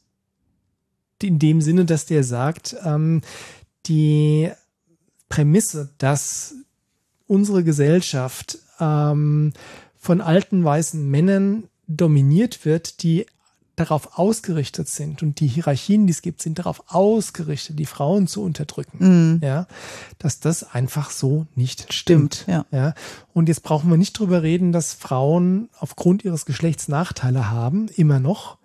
In 1.22 1.38
dem 1.38 1.62
Sinne, 1.62 1.86
dass 1.86 2.06
der 2.06 2.24
sagt, 2.24 2.76
ähm, 2.84 3.22
die 3.88 4.50
Prämisse, 5.28 5.90
dass 5.98 6.56
unsere 7.28 7.66
Gesellschaft 7.66 8.58
ähm, 8.80 9.52
von 9.98 10.22
alten 10.22 10.64
weißen 10.64 11.06
Männern 11.10 11.66
dominiert 11.88 12.64
wird, 12.64 13.04
die 13.04 13.26
darauf 13.76 14.18
ausgerichtet 14.18 14.88
sind 14.88 15.22
und 15.22 15.40
die 15.40 15.48
Hierarchien, 15.48 16.08
die 16.08 16.12
es 16.12 16.22
gibt, 16.22 16.42
sind 16.42 16.60
darauf 16.60 16.84
ausgerichtet, 16.88 17.78
die 17.78 17.86
Frauen 17.86 18.28
zu 18.28 18.42
unterdrücken. 18.42 19.40
Ja, 19.44 19.68
dass 20.20 20.40
das 20.40 20.64
einfach 20.74 21.12
so 21.12 21.46
nicht 21.56 21.94
stimmt. 21.94 22.46
ja. 22.48 22.66
Ja, 22.72 22.94
und 23.34 23.50
jetzt 23.50 23.64
brauchen 23.64 23.90
wir 23.90 23.98
nicht 23.98 24.18
drüber 24.18 24.44
reden, 24.44 24.72
dass 24.72 24.94
Frauen 24.94 25.70
aufgrund 25.80 26.24
ihres 26.24 26.46
Geschlechts 26.46 26.88
Nachteile 26.88 27.52
haben, 27.52 27.88
immer 27.96 28.20
noch, 28.20 28.58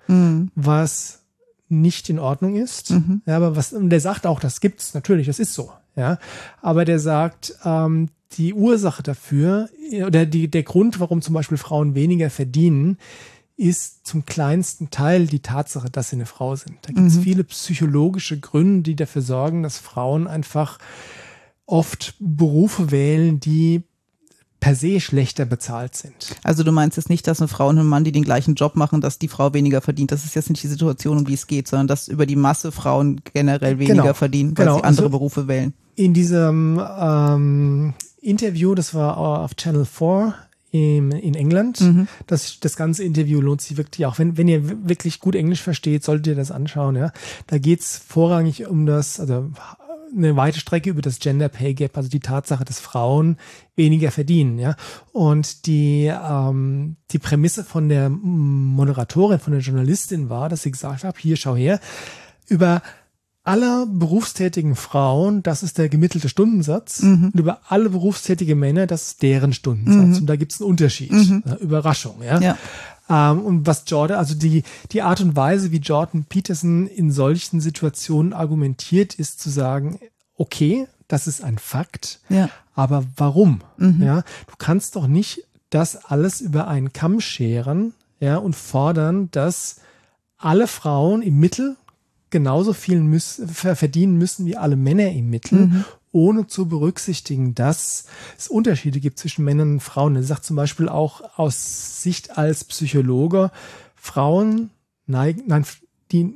was 0.55 1.21
nicht 1.69 2.09
in 2.09 2.19
Ordnung 2.19 2.57
ist. 2.57 2.93
Ja, 3.27 3.37
aber 3.37 3.57
was, 3.57 3.73
und 3.73 3.91
der 3.91 4.01
sagt 4.01 4.27
auch, 4.27 4.41
das 4.41 4.61
gibt's 4.61 4.95
natürlich, 4.95 5.27
das 5.27 5.39
ist 5.39 5.55
so. 5.55 5.73
Ja, 5.97 6.19
aber 6.63 6.85
der 6.85 6.99
sagt, 6.99 7.55
ähm, 7.65 8.09
die 8.33 8.55
Ursache 8.55 9.03
dafür 9.03 9.69
oder 10.07 10.25
die, 10.25 10.49
der 10.49 10.63
Grund, 10.63 11.01
warum 11.01 11.21
zum 11.21 11.35
Beispiel 11.35 11.59
Frauen 11.59 11.95
weniger 11.95 12.31
verdienen, 12.31 12.99
ist 13.61 14.07
zum 14.07 14.25
kleinsten 14.25 14.89
Teil 14.91 15.27
die 15.27 15.41
Tatsache, 15.41 15.91
dass 15.91 16.09
sie 16.11 16.17
eine 16.17 16.25
Frau 16.27 16.57
sind. 16.57 16.79
Da 16.83 16.93
gibt 16.95 17.07
es 17.07 17.19
viele 17.19 17.45
psychologische 17.45 18.41
Gründe, 18.41 18.83
die 18.83 18.97
dafür 18.97 19.21
sorgen, 19.21 19.63
dass 19.63 19.77
Frauen 19.79 20.27
einfach 20.27 20.79
oft 21.67 22.15
Berufe 22.19 22.91
wählen, 22.91 23.39
die 23.39 23.83
per 24.61 24.75
se 24.75 25.01
schlechter 25.01 25.45
bezahlt 25.45 25.95
sind. 25.95 26.35
Also 26.43 26.65
du 26.65 26.73
meinst 26.73 26.97
jetzt 26.97 27.09
nicht, 27.11 27.27
dass 27.27 27.41
eine 27.41 27.49
Frau 27.49 27.69
und 27.69 27.79
ein 27.79 27.87
Mann, 27.87 28.05
die 28.05 28.13
den 28.13 28.25
gleichen 28.25 28.55
Job 28.55 28.77
machen, 28.77 29.01
dass 29.01 29.19
die 29.19 29.29
Frau 29.29 29.53
weniger 29.55 29.81
verdient. 29.81 30.11
Das 30.13 30.25
ist 30.25 30.35
jetzt 30.35 30.51
nicht 30.51 30.63
die 30.63 30.69
Situation, 30.69 31.19
um 31.19 31.25
die 31.25 31.35
es 31.35 31.47
geht, 31.47 31.69
sondern 31.69 31.87
dass 31.87 32.09
über 32.09 32.27
die 32.27 32.37
Masse 32.37 32.73
Frauen 32.73 33.21
generell 33.33 33.79
weniger 33.79 34.03
Genau. 34.03 34.15
verdienen, 34.15 34.57
weil 34.57 34.67
Genau. 34.67 34.79
sie 34.79 34.85
andere 34.85 35.07
Also- 35.07 35.11
Berufe 35.11 35.49
wählen. 35.49 35.75
In 35.97 36.15
diesem 36.15 36.81
ähm, 36.99 37.95
Interview, 38.23 38.75
das 38.75 38.95
war 38.95 39.17
auf 39.19 39.55
Channel 39.55 39.85
4 39.85 40.35
im, 40.71 41.11
in 41.11 41.35
England, 41.35 41.81
das, 42.27 42.61
das 42.61 42.77
ganze 42.77 43.03
Interview 43.03 43.41
lohnt 43.41 43.61
sich 43.61 43.77
wirklich 43.77 44.07
auch. 44.07 44.19
Wenn, 44.19 44.37
wenn 44.37 44.49
ihr 44.49 44.89
wirklich 44.89 45.21
gut 45.21 45.35
Englisch 45.35 45.63
versteht, 45.63 46.05
solltet 46.05 46.29
ihr 46.29 46.35
das 46.37 46.51
anschauen. 46.51 46.97
Ja? 46.97 47.13
Da 47.47 47.59
geht's 47.59 47.97
vorrangig 47.97 48.67
um 48.69 48.87
das, 48.87 49.19
also 49.19 49.51
eine 50.17 50.37
weite 50.37 50.59
Strecke 50.59 50.91
über 50.91 51.03
das 51.03 51.19
Gender 51.19 51.49
Pay 51.49 51.75
Gap, 51.75 51.97
also 51.97 52.09
die 52.09 52.21
Tatsache, 52.21 52.65
dass 52.65 52.81
Frauen 52.81 53.37
weniger 53.77 54.11
verdienen. 54.11 54.59
Ja? 54.59 54.77
Und 55.13 55.67
die, 55.67 56.07
ähm, 56.07 56.97
die 57.11 57.19
Prämisse 57.19 57.65
von 57.65 57.89
der 57.89 58.09
Moderatorin, 58.09 59.39
von 59.39 59.53
der 59.53 59.63
Journalistin 59.63 60.29
war, 60.29 60.49
dass 60.49 60.63
sie 60.63 60.71
gesagt 60.71 61.05
hat, 61.05 61.19
hier, 61.19 61.37
schau 61.37 61.57
her, 61.57 61.81
über 62.49 62.83
aller 63.43 63.87
berufstätigen 63.87 64.77
Frauen, 64.77 65.43
das 65.43 65.63
ist 65.63 65.79
der 65.79 65.89
gemittelte 65.89 66.29
Stundensatz. 66.29 67.01
Und 67.03 67.33
über 67.35 67.61
alle 67.69 67.89
berufstätige 67.91 68.55
Männer, 68.55 68.87
das 68.87 69.09
ist 69.09 69.23
deren 69.23 69.53
Stundensatz. 69.53 70.21
Und 70.21 70.27
da 70.27 70.37
gibt 70.37 70.53
es 70.53 70.61
einen 70.61 70.71
Unterschied. 70.71 71.13
Ja, 71.13 71.57
Überraschung, 71.57 72.23
ja. 72.23 72.41
Ja. 72.41 72.59
Ähm, 73.09 73.41
und 73.41 73.67
was 73.67 73.85
Jordan, 73.87 74.19
also 74.19 74.35
die, 74.35 74.63
die 74.93 75.03
Art 75.03 75.21
und 75.21 75.35
Weise, 75.37 75.73
wie 75.73 75.79
Jordan 75.79 76.25
Peterson 76.29 76.87
in 76.87 77.11
solchen 77.13 77.61
Situationen 77.61 78.33
argumentiert, 78.33 79.15
ist 79.15 79.41
zu 79.41 79.51
sagen, 79.51 79.99
okay, 80.37 80.87
das 81.09 81.27
ist 81.27 81.43
ein 81.43 81.59
Fakt, 81.59 82.21
Ja. 82.29 82.51
aber 82.75 83.05
warum? 83.17 83.63
Ja, 83.79 84.21
du 84.47 84.55
kannst 84.59 84.95
doch 84.97 85.09
nicht 85.09 85.45
das 85.71 86.05
alles 86.05 86.41
über 86.41 86.69
einen 86.69 86.93
Kamm 86.93 87.21
scheren, 87.21 87.95
ja, 88.21 88.37
und 88.37 88.55
fordern, 88.55 89.29
dass 89.33 89.77
alle 90.39 90.67
Frauen 90.69 91.23
im 91.23 91.39
Mittel 91.39 91.77
genauso 92.31 92.73
viel 92.73 93.01
müssen, 93.01 93.49
ver- 93.49 93.77
verdienen 93.77 94.17
müssen 94.17 94.47
wie 94.47 94.57
alle 94.57 94.77
Männer 94.77 95.11
im 95.11 95.31
Mittel, 95.31 95.85
ohne 96.13 96.47
zu 96.47 96.67
berücksichtigen, 96.67 97.55
dass 97.55 98.05
es 98.37 98.49
Unterschiede 98.49 99.01
gibt 99.01 99.19
zwischen 99.19 99.45
Männern 99.45 99.73
und 99.75 99.81
Frauen. 99.81 100.17
Er 100.17 100.23
sagt 100.23 100.45
zum 100.45 100.57
Beispiel 100.57 100.89
auch 100.89 101.39
aus 101.39 102.03
Sicht 102.03 102.37
als 102.39 102.65
Psychologe, 102.65 103.51
Frauen 103.95 104.71
neigen, 105.07 105.43
nein, 105.47 105.65
die 106.13 106.35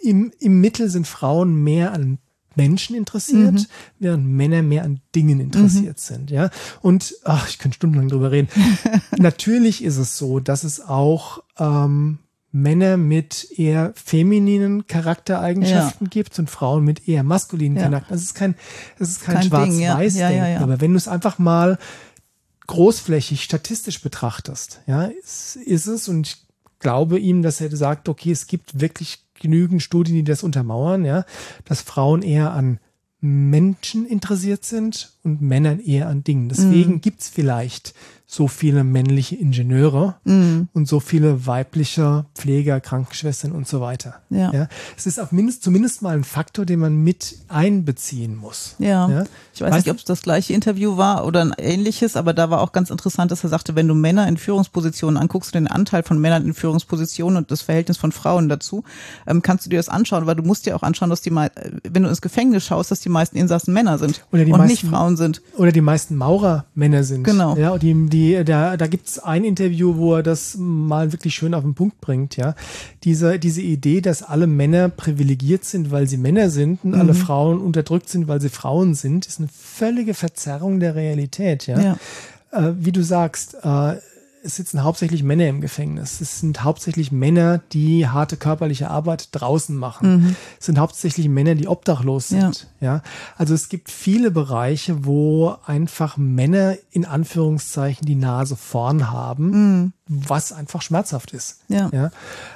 im, 0.00 0.32
im 0.40 0.60
Mittel 0.60 0.88
sind 0.90 1.06
Frauen 1.06 1.54
mehr 1.62 1.92
an 1.92 2.18
Menschen 2.56 2.96
interessiert, 2.96 3.68
während 3.98 4.26
Männer 4.26 4.62
mehr 4.62 4.82
an 4.84 5.00
Dingen 5.14 5.40
interessiert 5.40 6.00
sind, 6.00 6.30
ja. 6.30 6.48
Und 6.80 7.14
ach, 7.24 7.48
ich 7.50 7.58
könnte 7.58 7.76
stundenlang 7.76 8.08
drüber 8.08 8.30
reden. 8.30 8.48
Natürlich 9.18 9.84
ist 9.84 9.98
es 9.98 10.16
so, 10.16 10.40
dass 10.40 10.64
es 10.64 10.80
auch 10.80 11.42
ähm, 11.58 12.18
Männer 12.56 12.96
mit 12.96 13.50
eher 13.58 13.92
femininen 13.94 14.86
Charaktereigenschaften 14.86 16.08
gibt 16.08 16.38
und 16.38 16.48
Frauen 16.48 16.84
mit 16.84 17.06
eher 17.06 17.22
maskulinen 17.22 17.76
Ja. 17.76 17.84
Charakteren. 17.84 18.16
Das 18.16 18.22
ist 18.22 18.34
kein, 18.34 18.54
das 18.98 19.10
ist 19.10 19.20
kein, 19.22 19.50
Kein 19.50 19.70
Ding, 19.70 19.80
ja. 19.80 20.00
Ja, 20.00 20.30
ja, 20.30 20.48
ja. 20.48 20.60
Aber 20.60 20.80
wenn 20.80 20.92
du 20.92 20.96
es 20.96 21.06
einfach 21.06 21.38
mal 21.38 21.78
großflächig 22.66 23.42
statistisch 23.42 24.00
betrachtest, 24.00 24.80
ja, 24.86 25.04
ist, 25.04 25.56
ist 25.56 25.86
es 25.86 26.08
und 26.08 26.28
ich 26.28 26.36
glaube 26.78 27.18
ihm, 27.18 27.42
dass 27.42 27.60
er 27.60 27.74
sagt, 27.76 28.08
okay, 28.08 28.32
es 28.32 28.46
gibt 28.46 28.80
wirklich 28.80 29.18
genügend 29.34 29.82
Studien, 29.82 30.16
die 30.16 30.24
das 30.24 30.42
untermauern, 30.42 31.04
ja, 31.04 31.26
dass 31.66 31.82
Frauen 31.82 32.22
eher 32.22 32.52
an 32.52 32.80
Menschen 33.20 34.06
interessiert 34.06 34.64
sind 34.64 35.12
und 35.26 35.42
Männern 35.42 35.80
eher 35.80 36.08
an 36.08 36.24
Dingen. 36.24 36.48
Deswegen 36.48 36.94
Mhm. 36.94 37.00
gibt's 37.02 37.28
vielleicht 37.28 37.92
so 38.28 38.48
viele 38.48 38.82
männliche 38.82 39.36
Ingenieure 39.36 40.16
Mhm. 40.24 40.66
und 40.72 40.88
so 40.88 40.98
viele 40.98 41.46
weibliche 41.46 42.24
Pfleger, 42.34 42.80
Krankenschwestern 42.80 43.52
und 43.52 43.68
so 43.68 43.80
weiter. 43.80 44.16
Ja. 44.30 44.52
Ja, 44.52 44.68
es 44.96 45.06
ist 45.06 45.20
auf 45.20 45.30
mindest, 45.30 45.62
zumindest 45.62 46.02
mal 46.02 46.16
ein 46.16 46.24
Faktor, 46.24 46.66
den 46.66 46.80
man 46.80 46.96
mit 47.04 47.36
einbeziehen 47.46 48.36
muss. 48.36 48.74
Ja. 48.80 49.08
Ja? 49.08 49.24
Ich 49.54 49.60
weiß 49.60 49.70
Weißt 49.72 49.86
nicht, 49.86 49.92
ob 49.92 49.98
es 49.98 50.04
das 50.04 50.22
gleiche 50.22 50.52
Interview 50.54 50.96
war 50.96 51.24
oder 51.24 51.40
ein 51.40 51.54
ähnliches, 51.56 52.16
aber 52.16 52.34
da 52.34 52.50
war 52.50 52.62
auch 52.62 52.72
ganz 52.72 52.90
interessant, 52.90 53.30
dass 53.30 53.44
er 53.44 53.48
sagte, 53.50 53.76
wenn 53.76 53.86
du 53.86 53.94
Männer 53.94 54.26
in 54.26 54.36
Führungspositionen 54.38 55.16
anguckst, 55.16 55.54
den 55.54 55.68
Anteil 55.68 56.02
von 56.02 56.18
Männern 56.20 56.44
in 56.44 56.52
Führungspositionen 56.54 57.36
und 57.36 57.50
das 57.52 57.62
Verhältnis 57.62 57.96
von 57.96 58.10
Frauen 58.10 58.48
dazu, 58.48 58.82
ähm, 59.28 59.40
kannst 59.40 59.66
du 59.66 59.70
dir 59.70 59.78
das 59.78 59.88
anschauen, 59.88 60.26
weil 60.26 60.34
du 60.34 60.42
musst 60.42 60.66
dir 60.66 60.74
auch 60.74 60.82
anschauen, 60.82 61.10
dass 61.10 61.20
die, 61.22 61.30
äh, 61.30 61.50
wenn 61.88 62.02
du 62.02 62.08
ins 62.08 62.20
Gefängnis 62.22 62.64
schaust, 62.64 62.90
dass 62.90 62.98
die 63.00 63.08
meisten 63.08 63.36
Insassen 63.36 63.72
Männer 63.72 63.98
sind 63.98 64.24
Oder 64.32 64.44
die 64.44 64.50
und 64.52 64.58
meisten- 64.58 64.72
nicht 64.86 64.92
Frauen 64.92 65.15
sind. 65.16 65.42
oder 65.56 65.72
die 65.72 65.80
meisten 65.80 66.16
Maurermänner 66.16 67.02
sind. 67.04 67.24
Genau. 67.24 67.56
Ja, 67.56 67.70
und 67.70 67.82
die, 67.82 67.94
die, 68.08 68.44
da, 68.44 68.76
da 68.76 68.86
gibt's 68.86 69.18
ein 69.18 69.44
Interview, 69.44 69.96
wo 69.96 70.14
er 70.14 70.22
das 70.22 70.56
mal 70.58 71.12
wirklich 71.12 71.34
schön 71.34 71.54
auf 71.54 71.62
den 71.64 71.74
Punkt 71.74 72.00
bringt, 72.00 72.36
ja. 72.36 72.54
Diese, 73.04 73.38
diese 73.38 73.62
Idee, 73.62 74.00
dass 74.00 74.22
alle 74.22 74.46
Männer 74.46 74.88
privilegiert 74.88 75.64
sind, 75.64 75.90
weil 75.90 76.06
sie 76.06 76.16
Männer 76.16 76.50
sind 76.50 76.84
und 76.84 76.90
Mhm. 76.92 77.00
alle 77.00 77.14
Frauen 77.14 77.58
unterdrückt 77.60 78.08
sind, 78.08 78.28
weil 78.28 78.40
sie 78.40 78.48
Frauen 78.48 78.94
sind, 78.94 79.26
ist 79.26 79.38
eine 79.38 79.48
völlige 79.52 80.14
Verzerrung 80.14 80.80
der 80.80 80.94
Realität, 80.94 81.66
ja. 81.66 81.80
Ja. 81.80 81.96
Äh, 82.52 82.72
wie 82.78 82.92
du 82.92 83.02
sagst, 83.02 83.54
äh, 83.62 83.94
es 84.46 84.56
sitzen 84.56 84.84
hauptsächlich 84.84 85.22
Männer 85.22 85.48
im 85.48 85.60
Gefängnis. 85.60 86.20
Es 86.20 86.40
sind 86.40 86.62
hauptsächlich 86.62 87.12
Männer, 87.12 87.58
die 87.72 88.08
harte 88.08 88.36
körperliche 88.36 88.88
Arbeit 88.88 89.28
draußen 89.32 89.76
machen. 89.76 90.16
Mhm. 90.16 90.36
Es 90.58 90.66
sind 90.66 90.78
hauptsächlich 90.78 91.28
Männer, 91.28 91.54
die 91.54 91.68
obdachlos 91.68 92.28
sind. 92.28 92.68
Ja. 92.80 92.94
ja. 92.94 93.02
Also 93.36 93.54
es 93.54 93.68
gibt 93.68 93.90
viele 93.90 94.30
Bereiche, 94.30 95.04
wo 95.04 95.56
einfach 95.66 96.16
Männer 96.16 96.76
in 96.90 97.04
Anführungszeichen 97.04 98.06
die 98.06 98.14
Nase 98.14 98.56
vorn 98.56 99.10
haben, 99.10 99.50
mhm. 99.50 99.92
was 100.06 100.52
einfach 100.52 100.80
schmerzhaft 100.80 101.32
ist. 101.32 101.60
Ja. 101.68 101.90
ja. 101.92 102.10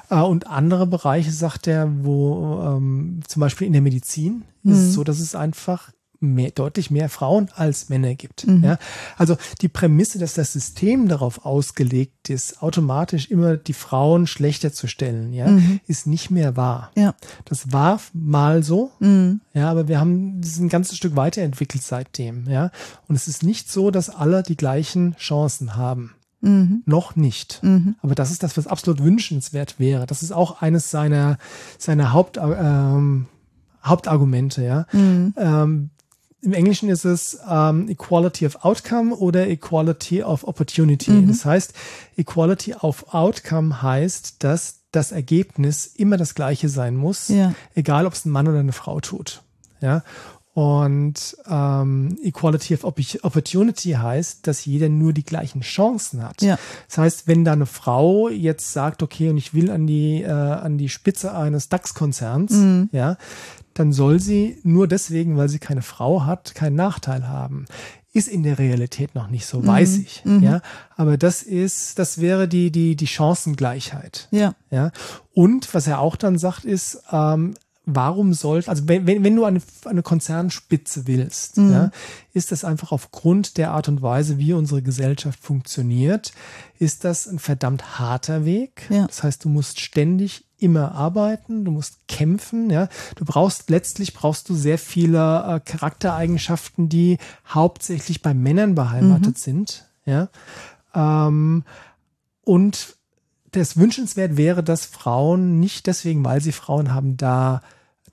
Äh, 0.09 0.23
und 0.23 0.47
andere 0.47 0.87
Bereiche, 0.87 1.33
sagt 1.33 1.67
er, 1.67 1.91
wo 2.05 2.77
ähm, 2.77 3.21
zum 3.27 3.41
Beispiel 3.41 3.67
in 3.67 3.73
der 3.73 3.83
Medizin 3.83 4.45
mhm. 4.63 4.73
ist 4.73 4.79
es 4.79 4.95
so, 4.95 5.05
dass 5.05 5.19
es 5.19 5.35
einfach 5.35 5.91
mehr, 6.21 6.51
deutlich 6.51 6.91
mehr 6.91 7.09
Frauen 7.09 7.49
als 7.57 7.89
Männer 7.89 8.15
gibt. 8.15 8.47
Mhm. 8.47 8.63
Ja? 8.63 8.79
Also 9.17 9.37
die 9.63 9.69
Prämisse, 9.69 10.19
dass 10.19 10.35
das 10.35 10.53
System 10.53 11.09
darauf 11.09 11.45
ausgelegt 11.45 12.29
ist, 12.29 12.63
automatisch 12.63 13.31
immer 13.31 13.57
die 13.57 13.73
Frauen 13.73 14.27
schlechter 14.27 14.73
zu 14.73 14.87
stellen, 14.87 15.33
ja, 15.33 15.49
mhm. 15.49 15.81
ist 15.87 16.07
nicht 16.07 16.31
mehr 16.31 16.57
wahr. 16.57 16.93
Ja. 16.95 17.15
Das 17.47 17.73
war 17.73 18.01
mal 18.13 18.63
so, 18.63 18.93
mhm. 19.01 19.41
ja, 19.55 19.71
aber 19.71 19.89
wir 19.89 19.99
haben 19.99 20.41
das 20.41 20.59
ein 20.59 20.69
ganzes 20.69 20.97
Stück 20.97 21.17
weiterentwickelt 21.17 21.83
seitdem, 21.83 22.49
ja. 22.49 22.71
Und 23.09 23.17
es 23.17 23.27
ist 23.27 23.43
nicht 23.43 23.73
so, 23.73 23.91
dass 23.91 24.11
alle 24.11 24.43
die 24.43 24.57
gleichen 24.57 25.17
Chancen 25.17 25.77
haben. 25.77 26.15
Mhm. 26.43 26.83
Noch 26.87 27.17
nicht. 27.17 27.61
Mhm. 27.63 27.97
Aber 28.03 28.15
das 28.15 28.31
ist 28.31 28.43
das, 28.43 28.57
was 28.57 28.67
absolut 28.67 29.03
wünschenswert 29.03 29.79
wäre. 29.79 30.07
Das 30.07 30.23
ist 30.23 30.33
auch 30.33 30.63
eines 30.63 30.91
seiner, 30.91 31.39
seiner 31.79 32.13
Haupt, 32.13 32.39
ähm, 32.39 33.27
Hauptargumente, 33.85 34.63
ja. 34.63 34.87
Mhm. 34.93 35.35
Ähm, 35.37 35.91
im 36.43 36.53
Englischen 36.53 36.89
ist 36.89 37.05
es 37.05 37.39
ähm, 37.49 37.89
Equality 37.89 38.47
of 38.47 38.65
Outcome 38.65 39.15
oder 39.15 39.49
Equality 39.49 40.23
of 40.23 40.45
Opportunity. 40.45 41.11
Mhm. 41.11 41.29
Das 41.29 41.45
heißt, 41.45 41.75
Equality 42.17 42.75
of 42.75 43.13
Outcome 43.13 43.83
heißt, 43.83 44.43
dass 44.43 44.81
das 44.93 45.13
Ergebnis 45.13 45.87
immer 45.87 46.17
das 46.17 46.35
gleiche 46.35 46.69
sein 46.69 46.97
muss, 46.97 47.29
ja. 47.29 47.55
egal 47.75 48.07
ob 48.07 48.15
es 48.15 48.25
ein 48.25 48.31
Mann 48.31 48.49
oder 48.49 48.59
eine 48.59 48.73
Frau 48.73 49.01
tut. 49.01 49.43
Ja. 49.81 50.03
Und 50.53 51.37
ähm, 51.49 52.19
Equality 52.25 52.75
of 52.75 52.85
Opportunity 52.85 53.93
heißt, 53.93 54.47
dass 54.47 54.65
jeder 54.65 54.89
nur 54.89 55.13
die 55.13 55.25
gleichen 55.25 55.61
Chancen 55.61 56.25
hat. 56.25 56.43
Ja. 56.43 56.59
Das 56.89 56.99
heißt, 56.99 57.29
wenn 57.29 57.45
da 57.45 57.53
eine 57.53 57.67
Frau 57.67 58.29
jetzt 58.29 58.73
sagt, 58.73 59.03
okay, 59.03 59.31
und 59.31 59.37
ich 59.37 59.55
will 59.55 59.71
an 59.71 59.87
die 59.87 60.23
äh, 60.23 60.29
an 60.29 60.77
die 60.77 60.89
Spitze 60.89 61.33
eines 61.35 61.69
DAX-Konzerns, 61.69 62.51
mhm. 62.53 62.89
ja, 62.91 63.17
dann 63.81 63.93
soll 63.93 64.21
sie 64.21 64.59
nur 64.63 64.87
deswegen, 64.87 65.39
weil 65.39 65.49
sie 65.49 65.59
keine 65.59 65.81
Frau 65.81 66.25
hat, 66.27 66.55
keinen 66.55 66.77
Nachteil 66.77 67.27
haben. 67.27 67.65
Ist 68.13 68.29
in 68.29 68.43
der 68.43 68.59
Realität 68.59 69.15
noch 69.15 69.29
nicht 69.29 69.47
so, 69.47 69.61
mhm. 69.61 69.67
weiß 69.67 69.99
ich. 69.99 70.23
Mhm. 70.25 70.43
Ja, 70.43 70.61
aber 70.97 71.17
das 71.17 71.43
ist, 71.43 71.99
das 71.99 72.21
wäre 72.21 72.47
die 72.47 72.71
die 72.71 72.95
die 72.95 73.07
Chancengleichheit. 73.07 74.29
Ja. 74.33 74.55
Ja. 74.71 74.91
Und 75.33 75.73
was 75.73 75.87
er 75.87 76.01
auch 76.01 76.17
dann 76.17 76.37
sagt, 76.37 76.65
ist 76.65 77.03
ähm, 77.11 77.55
warum 77.87 78.35
sollte, 78.35 78.69
also 78.69 78.87
wenn, 78.87 79.07
wenn 79.07 79.37
du 79.37 79.45
eine, 79.45 79.63
eine 79.87 80.03
Konzernspitze 80.03 81.07
willst, 81.07 81.57
mhm. 81.57 81.73
ja, 81.73 81.91
ist 82.35 82.53
das 82.53 82.65
einfach 82.65 82.93
aufgrund 82.93 83.57
der 83.57 83.71
Art 83.71 83.89
und 83.89 84.03
Weise, 84.03 84.39
wie 84.39 84.53
unsere 84.53 84.83
Gesellschaft 84.83 85.41
funktioniert, 85.41 86.33
ist 86.79 87.05
das 87.05 87.27
ein 87.27 87.39
verdammt 87.39 87.99
harter 87.99 88.45
Weg. 88.45 88.83
Ja. 88.91 89.07
Das 89.07 89.23
heißt, 89.23 89.45
du 89.45 89.49
musst 89.49 89.81
ständig 89.81 90.45
immer 90.61 90.95
arbeiten, 90.95 91.65
du 91.65 91.71
musst 91.71 92.07
kämpfen, 92.09 92.71
ja. 92.71 92.89
Du 93.17 93.25
brauchst, 93.25 93.71
letztlich 93.71 94.15
brauchst 94.15 94.49
du 94.49 94.55
sehr 94.55 94.79
viele 94.79 95.19
äh, 95.19 95.61
Charaktereigenschaften, 95.61 96.89
die 96.89 97.19
hauptsächlich 97.49 98.23
bei 98.23 98.35
Männern 98.35 98.75
beheimatet 98.75 99.37
mhm. 99.37 99.41
sind, 99.41 99.87
ja. 100.05 100.29
Ähm, 100.95 101.65
und 102.43 102.97
das 103.53 103.77
wünschenswert 103.77 104.37
wäre, 104.37 104.63
dass 104.63 104.87
Frauen 104.87 105.61
nicht 105.61 105.87
deswegen, 105.87 106.25
weil 106.25 106.41
sie 106.41 106.53
Frauen 106.53 106.95
haben, 106.95 107.17
da 107.17 107.63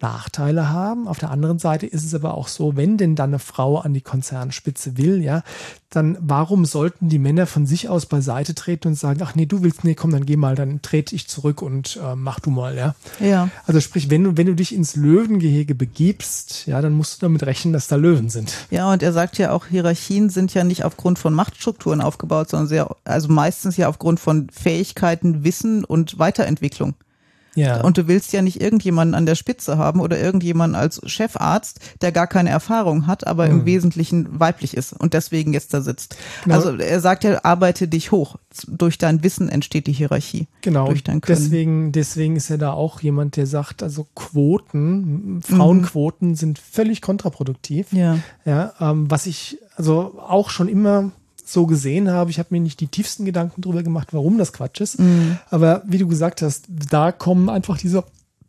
Nachteile 0.01 0.69
haben. 0.69 1.07
Auf 1.07 1.19
der 1.19 1.31
anderen 1.31 1.59
Seite 1.59 1.85
ist 1.85 2.03
es 2.03 2.13
aber 2.13 2.35
auch 2.35 2.47
so, 2.47 2.75
wenn 2.75 2.97
denn 2.97 3.15
dann 3.15 3.31
eine 3.31 3.39
Frau 3.39 3.77
an 3.79 3.93
die 3.93 4.01
Konzernspitze 4.01 4.97
will, 4.97 5.21
ja, 5.23 5.43
dann 5.89 6.17
warum 6.19 6.65
sollten 6.65 7.07
die 7.09 7.19
Männer 7.19 7.47
von 7.47 7.65
sich 7.65 7.87
aus 7.87 8.05
beiseite 8.05 8.53
treten 8.55 8.89
und 8.89 8.95
sagen, 8.95 9.21
ach 9.23 9.35
nee, 9.35 9.45
du 9.45 9.63
willst, 9.63 9.83
nee, 9.83 9.95
komm, 9.95 10.11
dann 10.11 10.25
geh 10.25 10.35
mal, 10.35 10.55
dann 10.55 10.81
trete 10.81 11.15
ich 11.15 11.27
zurück 11.27 11.61
und 11.61 11.97
äh, 12.03 12.15
mach 12.15 12.39
du 12.39 12.49
mal, 12.49 12.75
ja. 12.75 12.95
Ja. 13.19 13.49
Also 13.65 13.79
sprich, 13.79 14.09
wenn 14.09 14.23
du, 14.23 14.37
wenn 14.37 14.47
du 14.47 14.55
dich 14.55 14.75
ins 14.75 14.95
Löwengehege 14.95 15.75
begibst, 15.75 16.67
ja, 16.67 16.81
dann 16.81 16.93
musst 16.93 17.21
du 17.21 17.25
damit 17.25 17.43
rechnen, 17.43 17.73
dass 17.73 17.87
da 17.87 17.95
Löwen 17.95 18.29
sind. 18.29 18.53
Ja, 18.69 18.91
und 18.91 19.01
er 19.01 19.13
sagt 19.13 19.37
ja 19.37 19.51
auch, 19.51 19.67
Hierarchien 19.67 20.29
sind 20.29 20.53
ja 20.53 20.63
nicht 20.63 20.83
aufgrund 20.83 21.19
von 21.19 21.33
Machtstrukturen 21.33 22.01
aufgebaut, 22.01 22.49
sondern 22.49 22.67
sehr, 22.67 22.95
also 23.05 23.29
meistens 23.29 23.77
ja 23.77 23.87
aufgrund 23.87 24.19
von 24.19 24.49
Fähigkeiten, 24.49 25.43
Wissen 25.43 25.85
und 25.85 26.19
Weiterentwicklung. 26.19 26.95
Ja. 27.57 27.81
Und 27.81 27.97
du 27.97 28.07
willst 28.07 28.33
ja 28.33 28.41
nicht 28.41 28.61
irgendjemanden 28.61 29.15
an 29.15 29.25
der 29.25 29.35
Spitze 29.35 29.77
haben 29.77 29.99
oder 29.99 30.19
irgendjemanden 30.19 30.75
als 30.75 31.01
Chefarzt, 31.05 31.79
der 32.01 32.11
gar 32.11 32.27
keine 32.27 32.49
Erfahrung 32.49 33.07
hat, 33.07 33.25
aber 33.25 33.47
mhm. 33.47 33.51
im 33.51 33.65
Wesentlichen 33.65 34.39
weiblich 34.39 34.77
ist 34.77 34.93
und 34.93 35.13
deswegen 35.13 35.53
jetzt 35.53 35.73
da 35.73 35.81
sitzt. 35.81 36.17
Genau. 36.43 36.55
Also 36.55 36.75
er 36.75 36.99
sagt 36.99 37.23
ja, 37.23 37.43
arbeite 37.43 37.87
dich 37.87 38.11
hoch. 38.11 38.35
Durch 38.67 38.97
dein 38.97 39.23
Wissen 39.23 39.49
entsteht 39.49 39.87
die 39.87 39.91
Hierarchie. 39.91 40.47
Genau. 40.61 40.87
Durch 40.87 41.03
dein 41.03 41.21
Können. 41.21 41.39
Deswegen, 41.39 41.91
deswegen 41.91 42.35
ist 42.35 42.49
er 42.49 42.57
da 42.59 42.73
auch 42.73 43.01
jemand, 43.01 43.35
der 43.37 43.47
sagt, 43.47 43.81
also 43.81 44.07
Quoten, 44.13 45.41
Frauenquoten 45.41 46.29
mhm. 46.29 46.35
sind 46.35 46.59
völlig 46.59 47.01
kontraproduktiv. 47.01 47.91
Ja. 47.91 48.19
Ja, 48.45 48.73
ähm, 48.79 49.09
was 49.09 49.25
ich 49.25 49.57
also 49.75 50.19
auch 50.19 50.49
schon 50.49 50.67
immer 50.67 51.11
so 51.51 51.65
gesehen 51.65 52.09
habe. 52.09 52.29
Ich 52.31 52.39
habe 52.39 52.49
mir 52.51 52.59
nicht 52.59 52.79
die 52.79 52.87
tiefsten 52.87 53.25
Gedanken 53.25 53.61
darüber 53.61 53.83
gemacht, 53.83 54.09
warum 54.11 54.37
das 54.37 54.53
Quatsch 54.53 54.81
ist. 54.81 54.99
Mhm. 54.99 55.37
Aber 55.49 55.83
wie 55.85 55.97
du 55.97 56.07
gesagt 56.07 56.41
hast, 56.41 56.65
da 56.67 57.11
kommen 57.11 57.49
einfach 57.49 57.77
diese, 57.77 58.03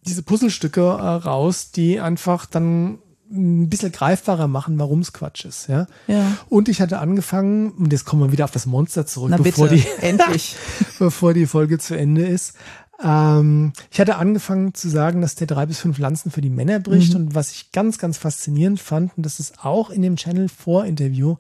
diese 0.07 0.23
Puzzlestücke 0.23 0.81
äh, 0.81 0.85
raus, 0.85 1.71
die 1.71 2.01
einfach 2.01 2.47
dann 2.47 2.99
ein 3.31 3.69
bisschen 3.69 3.93
greifbarer 3.93 4.49
machen, 4.49 4.79
warum 4.79 5.01
es 5.01 5.13
Quatsch 5.13 5.45
ist. 5.45 5.69
Ja? 5.69 5.87
ja. 6.07 6.39
Und 6.49 6.69
ich 6.69 6.81
hatte 6.81 6.99
angefangen, 6.99 7.73
und 7.73 7.93
jetzt 7.93 8.05
kommen 8.05 8.23
wir 8.23 8.33
wieder 8.33 8.45
auf 8.45 8.51
das 8.51 8.67
Monster 8.67 9.07
zurück, 9.07 9.31
Na 9.31 9.37
bevor, 9.37 9.69
bitte, 9.69 9.83
die, 9.83 10.03
endlich. 10.07 10.57
bevor 10.99 11.35
die 11.35 11.47
Folge 11.47 11.79
zu 11.79 11.97
Ende 11.97 12.27
ist. 12.27 12.55
Ähm, 13.03 13.73
ich 13.91 14.01
hatte 14.01 14.17
angefangen 14.17 14.75
zu 14.75 14.89
sagen, 14.89 15.21
dass 15.21 15.35
der 15.35 15.47
drei 15.47 15.67
bis 15.67 15.79
fünf 15.79 15.99
Lanzen 15.99 16.31
für 16.31 16.41
die 16.41 16.51
Männer 16.51 16.81
bricht. 16.81 17.15
Mhm. 17.15 17.21
Und 17.21 17.35
was 17.35 17.53
ich 17.53 17.73
ganz, 17.73 17.99
ganz 17.99 18.19
faszinierend 18.19 18.81
fand, 18.81 19.17
und 19.17 19.25
das 19.25 19.41
ist 19.41 19.65
auch 19.65 19.91
in 19.91 20.03
dem 20.03 20.17
Channel 20.17 20.49
Vor-Interview 20.49 21.37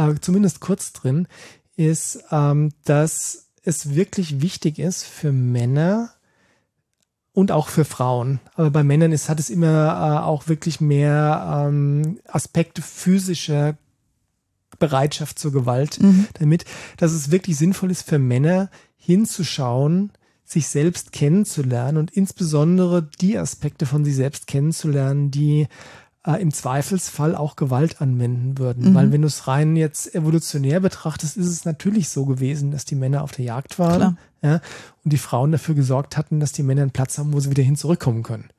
äh, 0.00 0.20
zumindest 0.20 0.60
kurz 0.60 0.92
drin, 0.92 1.28
ist, 1.76 2.24
ähm, 2.30 2.70
dass 2.84 3.48
es 3.62 3.94
wirklich 3.94 4.40
wichtig 4.40 4.78
ist 4.78 5.04
für 5.04 5.32
Männer 5.32 6.10
und 7.32 7.52
auch 7.52 7.68
für 7.68 7.84
Frauen. 7.84 8.40
Aber 8.54 8.70
bei 8.70 8.82
Männern 8.82 9.12
ist, 9.12 9.28
hat 9.28 9.40
es 9.40 9.50
immer 9.50 9.68
äh, 9.68 10.24
auch 10.24 10.48
wirklich 10.48 10.80
mehr 10.80 11.66
ähm, 11.68 12.18
Aspekte 12.26 12.82
physischer 12.82 13.76
Bereitschaft 14.78 15.38
zur 15.38 15.52
Gewalt 15.52 16.00
mhm. 16.00 16.26
damit, 16.34 16.64
dass 16.96 17.12
es 17.12 17.30
wirklich 17.30 17.56
sinnvoll 17.56 17.90
ist 17.90 18.02
für 18.02 18.18
Männer 18.18 18.70
hinzuschauen, 18.96 20.12
sich 20.44 20.66
selbst 20.66 21.12
kennenzulernen 21.12 21.98
und 21.98 22.10
insbesondere 22.10 23.08
die 23.20 23.38
Aspekte 23.38 23.86
von 23.86 24.04
sich 24.04 24.16
selbst 24.16 24.46
kennenzulernen, 24.46 25.30
die 25.30 25.68
äh, 26.26 26.40
im 26.40 26.52
Zweifelsfall 26.52 27.34
auch 27.34 27.56
Gewalt 27.56 28.00
anwenden 28.00 28.58
würden. 28.58 28.90
Mhm. 28.90 28.94
Weil 28.94 29.12
wenn 29.12 29.22
du 29.22 29.28
es 29.28 29.46
rein 29.46 29.76
jetzt 29.76 30.14
evolutionär 30.14 30.80
betrachtest, 30.80 31.36
ist 31.36 31.46
es 31.46 31.64
natürlich 31.64 32.08
so 32.08 32.26
gewesen, 32.26 32.70
dass 32.70 32.84
die 32.84 32.94
Männer 32.94 33.22
auf 33.22 33.32
der 33.32 33.44
Jagd 33.44 33.78
waren 33.78 34.18
ja, 34.42 34.60
und 35.04 35.12
die 35.12 35.18
Frauen 35.18 35.52
dafür 35.52 35.74
gesorgt 35.74 36.16
hatten, 36.16 36.40
dass 36.40 36.52
die 36.52 36.62
Männer 36.62 36.82
einen 36.82 36.90
Platz 36.90 37.18
haben, 37.18 37.32
wo 37.32 37.40
sie 37.40 37.50
wieder 37.50 37.62
hin 37.62 37.76
zurückkommen 37.76 38.22
können. 38.22 38.50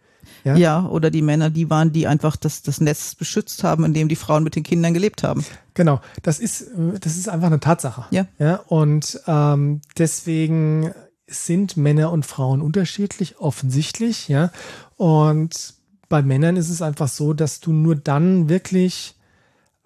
Ja? 0.43 0.55
ja, 0.55 0.85
oder 0.87 1.11
die 1.11 1.21
Männer, 1.21 1.49
die 1.49 1.69
waren, 1.69 1.91
die 1.91 2.07
einfach 2.07 2.35
das, 2.35 2.63
das 2.63 2.81
Nest 2.81 3.19
beschützt 3.19 3.63
haben, 3.63 3.85
in 3.85 3.93
dem 3.93 4.07
die 4.07 4.15
Frauen 4.15 4.43
mit 4.43 4.55
den 4.55 4.63
Kindern 4.63 4.93
gelebt 4.93 5.23
haben. 5.23 5.45
Genau, 5.73 6.01
das 6.23 6.39
ist, 6.39 6.65
das 6.99 7.15
ist 7.15 7.29
einfach 7.29 7.47
eine 7.47 7.59
Tatsache. 7.59 8.05
Ja. 8.11 8.25
ja 8.39 8.55
und 8.67 9.19
ähm, 9.27 9.81
deswegen 9.97 10.91
sind 11.27 11.77
Männer 11.77 12.11
und 12.11 12.25
Frauen 12.25 12.61
unterschiedlich, 12.61 13.39
offensichtlich, 13.39 14.27
ja. 14.27 14.51
Und 14.97 15.75
bei 16.11 16.21
Männern 16.21 16.57
ist 16.57 16.69
es 16.69 16.81
einfach 16.81 17.07
so, 17.07 17.33
dass 17.33 17.61
du 17.61 17.71
nur 17.71 17.95
dann 17.95 18.49
wirklich 18.49 19.15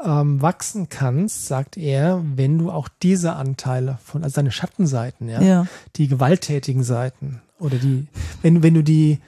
ähm, 0.04 0.42
wachsen 0.42 0.90
kannst, 0.90 1.46
sagt 1.46 1.78
er, 1.78 2.22
wenn 2.36 2.58
du 2.58 2.72
auch 2.72 2.90
diese 2.90 3.34
Anteile 3.34 4.00
von, 4.04 4.24
also 4.24 4.36
deine 4.36 4.52
Schattenseiten, 4.52 5.30
ja, 5.30 5.42
ja. 5.42 5.68
die 5.96 6.08
gewalttätigen 6.08 6.84
Seiten 6.84 7.42
oder 7.60 7.78
die, 7.78 8.08
wenn, 8.42 8.64
wenn 8.64 8.74
du 8.74 8.84
die 8.84 9.20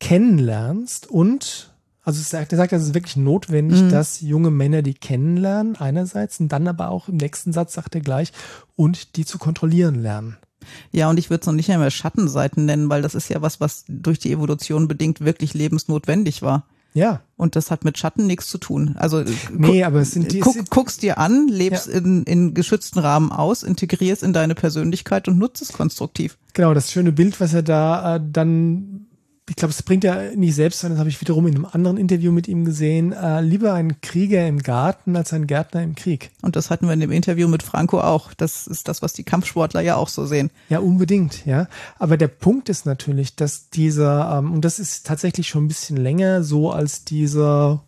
kennenlernst 0.00 1.06
und 1.06 1.70
also 2.02 2.20
er 2.20 2.24
sagt, 2.24 2.52
er 2.52 2.58
sagt, 2.58 2.72
es 2.74 2.82
ist 2.82 2.94
wirklich 2.94 3.16
notwendig, 3.16 3.80
mhm. 3.80 3.90
dass 3.90 4.20
junge 4.20 4.50
Männer 4.50 4.82
die 4.82 4.92
kennenlernen, 4.92 5.76
einerseits, 5.76 6.38
und 6.38 6.48
dann 6.48 6.68
aber 6.68 6.90
auch 6.90 7.08
im 7.08 7.16
nächsten 7.16 7.54
Satz 7.54 7.72
sagt 7.72 7.94
er 7.94 8.02
gleich, 8.02 8.30
und 8.76 9.16
die 9.16 9.24
zu 9.24 9.38
kontrollieren 9.38 9.94
lernen. 9.94 10.36
Ja, 10.92 11.10
und 11.10 11.18
ich 11.18 11.30
würde 11.30 11.40
es 11.42 11.46
noch 11.46 11.54
nicht 11.54 11.70
einmal 11.70 11.90
Schattenseiten 11.90 12.64
nennen, 12.64 12.88
weil 12.88 13.02
das 13.02 13.14
ist 13.14 13.28
ja 13.28 13.42
was, 13.42 13.60
was 13.60 13.84
durch 13.88 14.18
die 14.18 14.32
Evolution 14.32 14.88
bedingt 14.88 15.20
wirklich 15.24 15.54
lebensnotwendig 15.54 16.42
war. 16.42 16.64
Ja. 16.96 17.22
Und 17.36 17.56
das 17.56 17.72
hat 17.72 17.84
mit 17.84 17.98
Schatten 17.98 18.26
nichts 18.28 18.46
zu 18.48 18.56
tun. 18.58 18.94
Also 18.96 19.24
nee, 19.52 19.82
aber 19.82 19.98
es 20.00 20.12
sind 20.12 20.30
die, 20.32 20.38
guck, 20.38 20.70
guckst 20.70 21.02
dir 21.02 21.18
an, 21.18 21.48
lebst 21.48 21.88
Ja. 21.88 21.94
in, 21.94 22.22
in 22.22 22.54
geschützten 22.54 23.00
Rahmen 23.00 23.32
aus, 23.32 23.64
integrierst 23.64 24.22
in 24.22 24.32
deine 24.32 24.54
Persönlichkeit 24.54 25.26
und 25.26 25.36
nutzt 25.38 25.60
es 25.60 25.72
konstruktiv. 25.72 26.38
Genau, 26.52 26.72
das 26.72 26.92
schöne 26.92 27.10
Bild, 27.10 27.40
was 27.40 27.52
er 27.52 27.64
da 27.64 28.16
äh, 28.16 28.20
dann, 28.32 29.06
ich 29.48 29.56
glaube, 29.56 29.72
es 29.72 29.82
bringt 29.82 30.04
er 30.04 30.34
nicht 30.36 30.54
selbst, 30.54 30.80
sondern 30.80 30.96
das 30.96 31.00
habe 31.00 31.10
ich 31.10 31.20
wiederum 31.20 31.46
in 31.46 31.54
einem 31.54 31.66
anderen 31.66 31.98
Interview 31.98 32.32
mit 32.32 32.48
ihm 32.48 32.64
gesehen. 32.64 33.12
Äh, 33.12 33.42
lieber 33.42 33.74
ein 33.74 34.00
Krieger 34.00 34.46
im 34.48 34.60
Garten 34.60 35.16
als 35.16 35.34
ein 35.34 35.46
Gärtner 35.46 35.82
im 35.82 35.94
Krieg. 35.94 36.30
Und 36.40 36.56
das 36.56 36.70
hatten 36.70 36.86
wir 36.86 36.94
in 36.94 37.00
dem 37.00 37.12
Interview 37.12 37.46
mit 37.46 37.62
Franco 37.62 38.00
auch. 38.00 38.32
Das 38.32 38.66
ist 38.66 38.88
das, 38.88 39.02
was 39.02 39.12
die 39.12 39.24
Kampfsportler 39.24 39.82
ja 39.82 39.96
auch 39.96 40.08
so 40.08 40.24
sehen. 40.24 40.50
Ja, 40.70 40.78
unbedingt, 40.78 41.44
ja. 41.44 41.68
Aber 41.98 42.16
der 42.16 42.28
Punkt 42.28 42.70
ist 42.70 42.86
natürlich, 42.86 43.36
dass 43.36 43.68
dieser, 43.68 44.38
ähm, 44.38 44.50
und 44.52 44.64
das 44.64 44.78
ist 44.78 45.06
tatsächlich 45.06 45.46
schon 45.48 45.64
ein 45.64 45.68
bisschen 45.68 45.98
länger 45.98 46.42
so 46.42 46.70
als 46.70 47.04
dieser, 47.04 47.82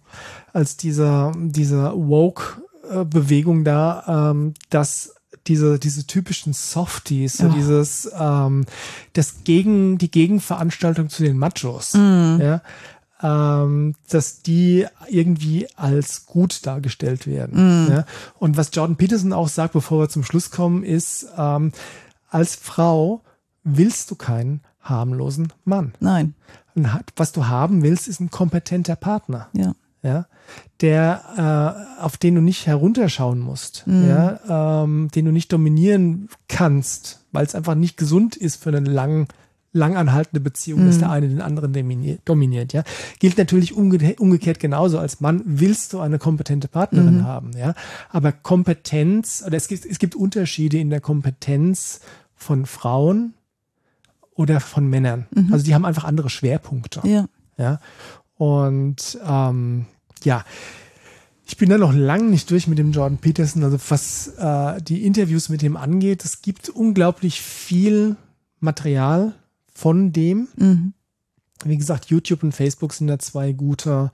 als 0.52 0.76
dieser, 0.76 1.32
dieser 1.36 1.96
Woke-Bewegung 1.96 3.64
da, 3.64 4.30
ähm, 4.30 4.52
dass 4.68 5.15
diese, 5.48 5.78
diese 5.78 6.06
typischen 6.06 6.52
Softies, 6.52 7.38
so 7.38 7.46
Ja. 7.46 7.52
dieses, 7.54 8.10
ähm, 8.18 8.64
das 9.12 9.44
gegen, 9.44 9.98
die 9.98 10.10
Gegenveranstaltung 10.10 11.08
zu 11.08 11.22
den 11.22 11.38
Machos, 11.38 11.92
ja, 11.94 12.60
ähm, 13.22 13.94
dass 14.10 14.42
die 14.42 14.86
irgendwie 15.08 15.66
als 15.76 16.26
gut 16.26 16.66
dargestellt 16.66 17.26
werden. 17.26 17.88
Ja? 17.90 18.04
Und 18.38 18.56
was 18.58 18.70
Jordan 18.72 18.96
Peterson 18.96 19.32
auch 19.32 19.48
sagt, 19.48 19.72
bevor 19.72 20.00
wir 20.00 20.08
zum 20.08 20.22
Schluss 20.24 20.50
kommen, 20.50 20.82
ist, 20.82 21.26
ähm, 21.38 21.72
als 22.28 22.54
Frau 22.56 23.22
willst 23.64 24.10
du 24.10 24.14
keinen 24.16 24.60
harmlosen 24.82 25.52
Mann. 25.64 25.94
Nein, 26.00 26.34
Und 26.74 26.88
Was 27.16 27.32
du 27.32 27.46
haben 27.46 27.82
willst, 27.82 28.06
ist 28.06 28.20
ein 28.20 28.30
kompetenter 28.30 28.96
Partner, 28.96 29.48
ja. 29.54 29.74
Ja, 30.06 30.26
der 30.80 31.96
äh, 31.98 32.02
auf 32.02 32.16
den 32.16 32.36
du 32.36 32.40
nicht 32.40 32.66
herunterschauen 32.66 33.40
musst, 33.40 33.84
ja, 33.86 34.82
ähm, 34.84 35.08
den 35.14 35.24
du 35.24 35.32
nicht 35.32 35.52
dominieren 35.52 36.28
kannst, 36.48 37.24
weil 37.32 37.44
es 37.44 37.54
einfach 37.54 37.74
nicht 37.74 37.96
gesund 37.96 38.36
ist 38.36 38.62
für 38.62 38.70
eine 38.70 38.88
lang 38.88 39.26
langanhaltende 39.72 40.40
Beziehung, 40.40 40.86
dass 40.86 40.98
der 40.98 41.10
eine 41.10 41.28
den 41.28 41.42
anderen 41.42 41.72
dominiert, 42.24 42.72
ja. 42.72 42.82
Gilt 43.18 43.36
natürlich 43.36 43.74
umge 43.76 44.16
umgekehrt 44.18 44.58
genauso. 44.58 44.98
Als 44.98 45.20
Mann 45.20 45.42
willst 45.44 45.92
du 45.92 46.00
eine 46.00 46.18
kompetente 46.18 46.66
Partnerin 46.66 47.24
haben, 47.24 47.50
ja. 47.56 47.74
Aber 48.10 48.32
Kompetenz, 48.32 49.44
oder 49.46 49.56
es 49.56 49.68
gibt, 49.68 49.84
es 49.84 49.98
gibt 49.98 50.14
Unterschiede 50.14 50.78
in 50.78 50.88
der 50.88 51.00
Kompetenz 51.00 52.00
von 52.34 52.64
Frauen 52.64 53.34
oder 54.34 54.60
von 54.60 54.88
Männern. 54.88 55.26
Also 55.50 55.64
die 55.64 55.74
haben 55.74 55.84
einfach 55.84 56.04
andere 56.04 56.30
Schwerpunkte. 56.30 57.02
Ja. 57.04 57.26
Ja. 57.58 57.80
Und 58.36 59.18
ähm, 59.26 59.86
ja, 60.24 60.44
ich 61.46 61.56
bin 61.56 61.70
da 61.70 61.78
noch 61.78 61.92
lang 61.92 62.30
nicht 62.30 62.50
durch 62.50 62.66
mit 62.66 62.78
dem 62.78 62.90
Jordan 62.90 63.18
Peterson, 63.18 63.62
also 63.62 63.78
was 63.88 64.28
äh, 64.36 64.82
die 64.82 65.06
Interviews 65.06 65.48
mit 65.48 65.62
ihm 65.62 65.76
angeht. 65.76 66.24
Es 66.24 66.42
gibt 66.42 66.68
unglaublich 66.68 67.40
viel 67.40 68.16
Material 68.58 69.32
von 69.72 70.12
dem. 70.12 70.48
Mhm. 70.56 70.94
Wie 71.64 71.76
gesagt, 71.76 72.06
YouTube 72.06 72.42
und 72.42 72.52
Facebook 72.52 72.92
sind 72.92 73.06
da 73.06 73.18
zwei 73.20 73.52
gute, 73.52 74.10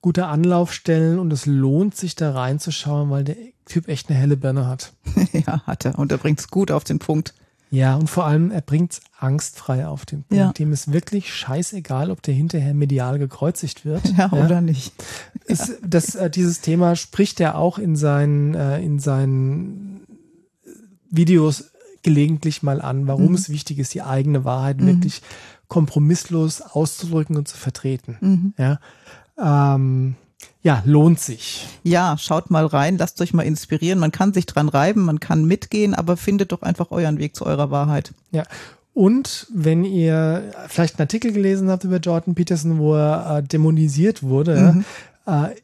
gute 0.00 0.26
Anlaufstellen 0.26 1.18
und 1.18 1.32
es 1.32 1.44
lohnt 1.44 1.94
sich 1.94 2.16
da 2.16 2.32
reinzuschauen, 2.32 3.10
weil 3.10 3.24
der 3.24 3.36
Typ 3.66 3.88
echt 3.88 4.08
eine 4.08 4.18
helle 4.18 4.38
Birne 4.38 4.66
hat. 4.66 4.94
ja, 5.32 5.62
hat 5.66 5.84
er. 5.84 5.98
Und 5.98 6.10
er 6.10 6.18
bringt's 6.18 6.48
gut 6.48 6.70
auf 6.70 6.84
den 6.84 6.98
Punkt. 6.98 7.34
Ja, 7.72 7.96
und 7.96 8.10
vor 8.10 8.26
allem, 8.26 8.50
er 8.50 8.60
bringt's 8.60 9.00
angstfrei 9.18 9.86
auf 9.86 10.04
den 10.04 10.24
Punkt. 10.24 10.34
Ja. 10.34 10.52
Dem 10.52 10.72
ist 10.74 10.92
wirklich 10.92 11.32
scheißegal, 11.32 12.10
ob 12.10 12.20
der 12.20 12.34
hinterher 12.34 12.74
medial 12.74 13.18
gekreuzigt 13.18 13.86
wird. 13.86 14.06
Ja, 14.16 14.30
oder 14.32 14.60
nicht. 14.60 14.92
Ist, 15.52 15.78
das, 15.86 16.14
äh, 16.14 16.30
dieses 16.30 16.60
Thema 16.60 16.96
spricht 16.96 17.40
er 17.40 17.56
auch 17.56 17.78
in 17.78 17.96
seinen, 17.96 18.54
äh, 18.54 18.80
in 18.80 18.98
seinen 18.98 20.06
Videos 21.10 21.70
gelegentlich 22.02 22.62
mal 22.62 22.80
an, 22.80 23.06
warum 23.06 23.28
Mhm. 23.28 23.34
es 23.34 23.48
wichtig 23.48 23.78
ist, 23.78 23.94
die 23.94 24.02
eigene 24.02 24.44
Wahrheit 24.44 24.84
wirklich 24.84 25.22
kompromisslos 25.68 26.60
auszudrücken 26.60 27.36
und 27.36 27.48
zu 27.48 27.56
vertreten. 27.56 28.16
Mhm. 28.20 28.54
Ja, 28.58 28.80
ähm, 29.74 30.16
ja, 30.62 30.82
lohnt 30.84 31.20
sich. 31.20 31.66
Ja, 31.82 32.16
schaut 32.18 32.50
mal 32.50 32.66
rein, 32.66 32.98
lasst 32.98 33.20
euch 33.20 33.32
mal 33.32 33.42
inspirieren. 33.42 33.98
Man 33.98 34.12
kann 34.12 34.32
sich 34.32 34.46
dran 34.46 34.68
reiben, 34.68 35.04
man 35.04 35.20
kann 35.20 35.44
mitgehen, 35.44 35.94
aber 35.94 36.16
findet 36.16 36.52
doch 36.52 36.62
einfach 36.62 36.90
euren 36.90 37.18
Weg 37.18 37.36
zu 37.36 37.46
eurer 37.46 37.70
Wahrheit. 37.70 38.12
Ja. 38.32 38.44
Und 38.94 39.46
wenn 39.52 39.84
ihr 39.84 40.52
vielleicht 40.68 40.96
einen 40.96 41.06
Artikel 41.06 41.32
gelesen 41.32 41.70
habt 41.70 41.84
über 41.84 41.96
Jordan 41.96 42.34
Peterson, 42.34 42.78
wo 42.78 42.94
er 42.94 43.38
äh, 43.38 43.42
dämonisiert 43.42 44.22
wurde, 44.22 44.74
äh, 44.80 44.82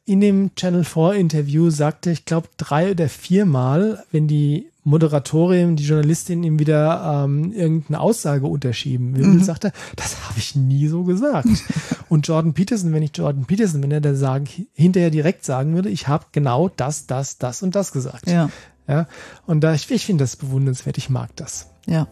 in 0.04 0.20
dem 0.20 0.54
Channel 0.54 0.84
4 0.84 1.14
Interview 1.14 1.70
sagte, 1.70 2.10
ich 2.10 2.24
glaube, 2.24 2.48
drei 2.56 2.92
oder 2.92 3.08
viermal, 3.08 4.04
wenn 4.12 4.28
die 4.28 4.70
Moderatorin, 4.84 5.76
die 5.76 5.84
Journalistin 5.84 6.44
ihm 6.44 6.58
wieder 6.58 7.24
ähm, 7.24 7.52
irgendeine 7.52 8.00
Aussage 8.00 8.46
unterschieben 8.46 9.16
will, 9.16 9.42
sagt 9.42 9.64
er, 9.64 9.72
das 9.96 10.28
habe 10.28 10.38
ich 10.38 10.54
nie 10.54 10.86
so 10.86 11.02
gesagt. 11.02 11.48
Und 12.08 12.26
Jordan 12.26 12.54
Peterson, 12.54 12.92
wenn 12.92 13.02
ich 13.02 13.10
Jordan 13.14 13.44
Peterson, 13.46 13.82
wenn 13.82 13.90
er 13.90 14.00
da 14.00 14.14
sagen, 14.14 14.46
hinterher 14.74 15.10
direkt 15.10 15.44
sagen 15.44 15.74
würde, 15.74 15.90
ich 15.90 16.08
habe 16.08 16.26
genau 16.32 16.68
das, 16.68 17.06
das, 17.06 17.38
das 17.38 17.62
und 17.62 17.74
das 17.74 17.92
gesagt. 17.92 18.28
Ja, 18.28 18.50
Ja. 18.86 19.06
Und 19.46 19.60
da 19.60 19.74
ich, 19.74 19.90
ich 19.90 20.06
finde 20.06 20.22
das 20.22 20.36
bewundernswert, 20.36 20.96
ich 20.98 21.10
mag 21.10 21.34
das. 21.36 21.68
ja. 21.86 22.06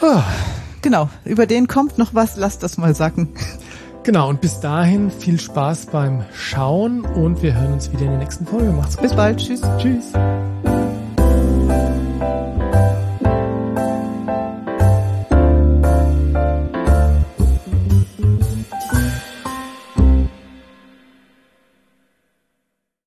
Ah. 0.00 0.24
Genau, 0.80 1.10
über 1.24 1.46
den 1.46 1.66
kommt 1.66 1.98
noch 1.98 2.14
was, 2.14 2.36
lasst 2.36 2.62
das 2.62 2.78
mal 2.78 2.94
sacken. 2.94 3.28
Genau, 4.08 4.30
und 4.30 4.40
bis 4.40 4.58
dahin 4.60 5.10
viel 5.10 5.38
Spaß 5.38 5.88
beim 5.92 6.24
Schauen 6.32 7.02
und 7.04 7.42
wir 7.42 7.52
hören 7.52 7.74
uns 7.74 7.92
wieder 7.92 8.04
in 8.04 8.12
der 8.12 8.20
nächsten 8.20 8.46
Folge. 8.46 8.70
Macht's 8.70 8.96
gut. 8.96 9.02
Bis 9.02 9.14
bald, 9.14 9.36
tschüss. 9.36 9.60
Tschüss. 9.76 10.14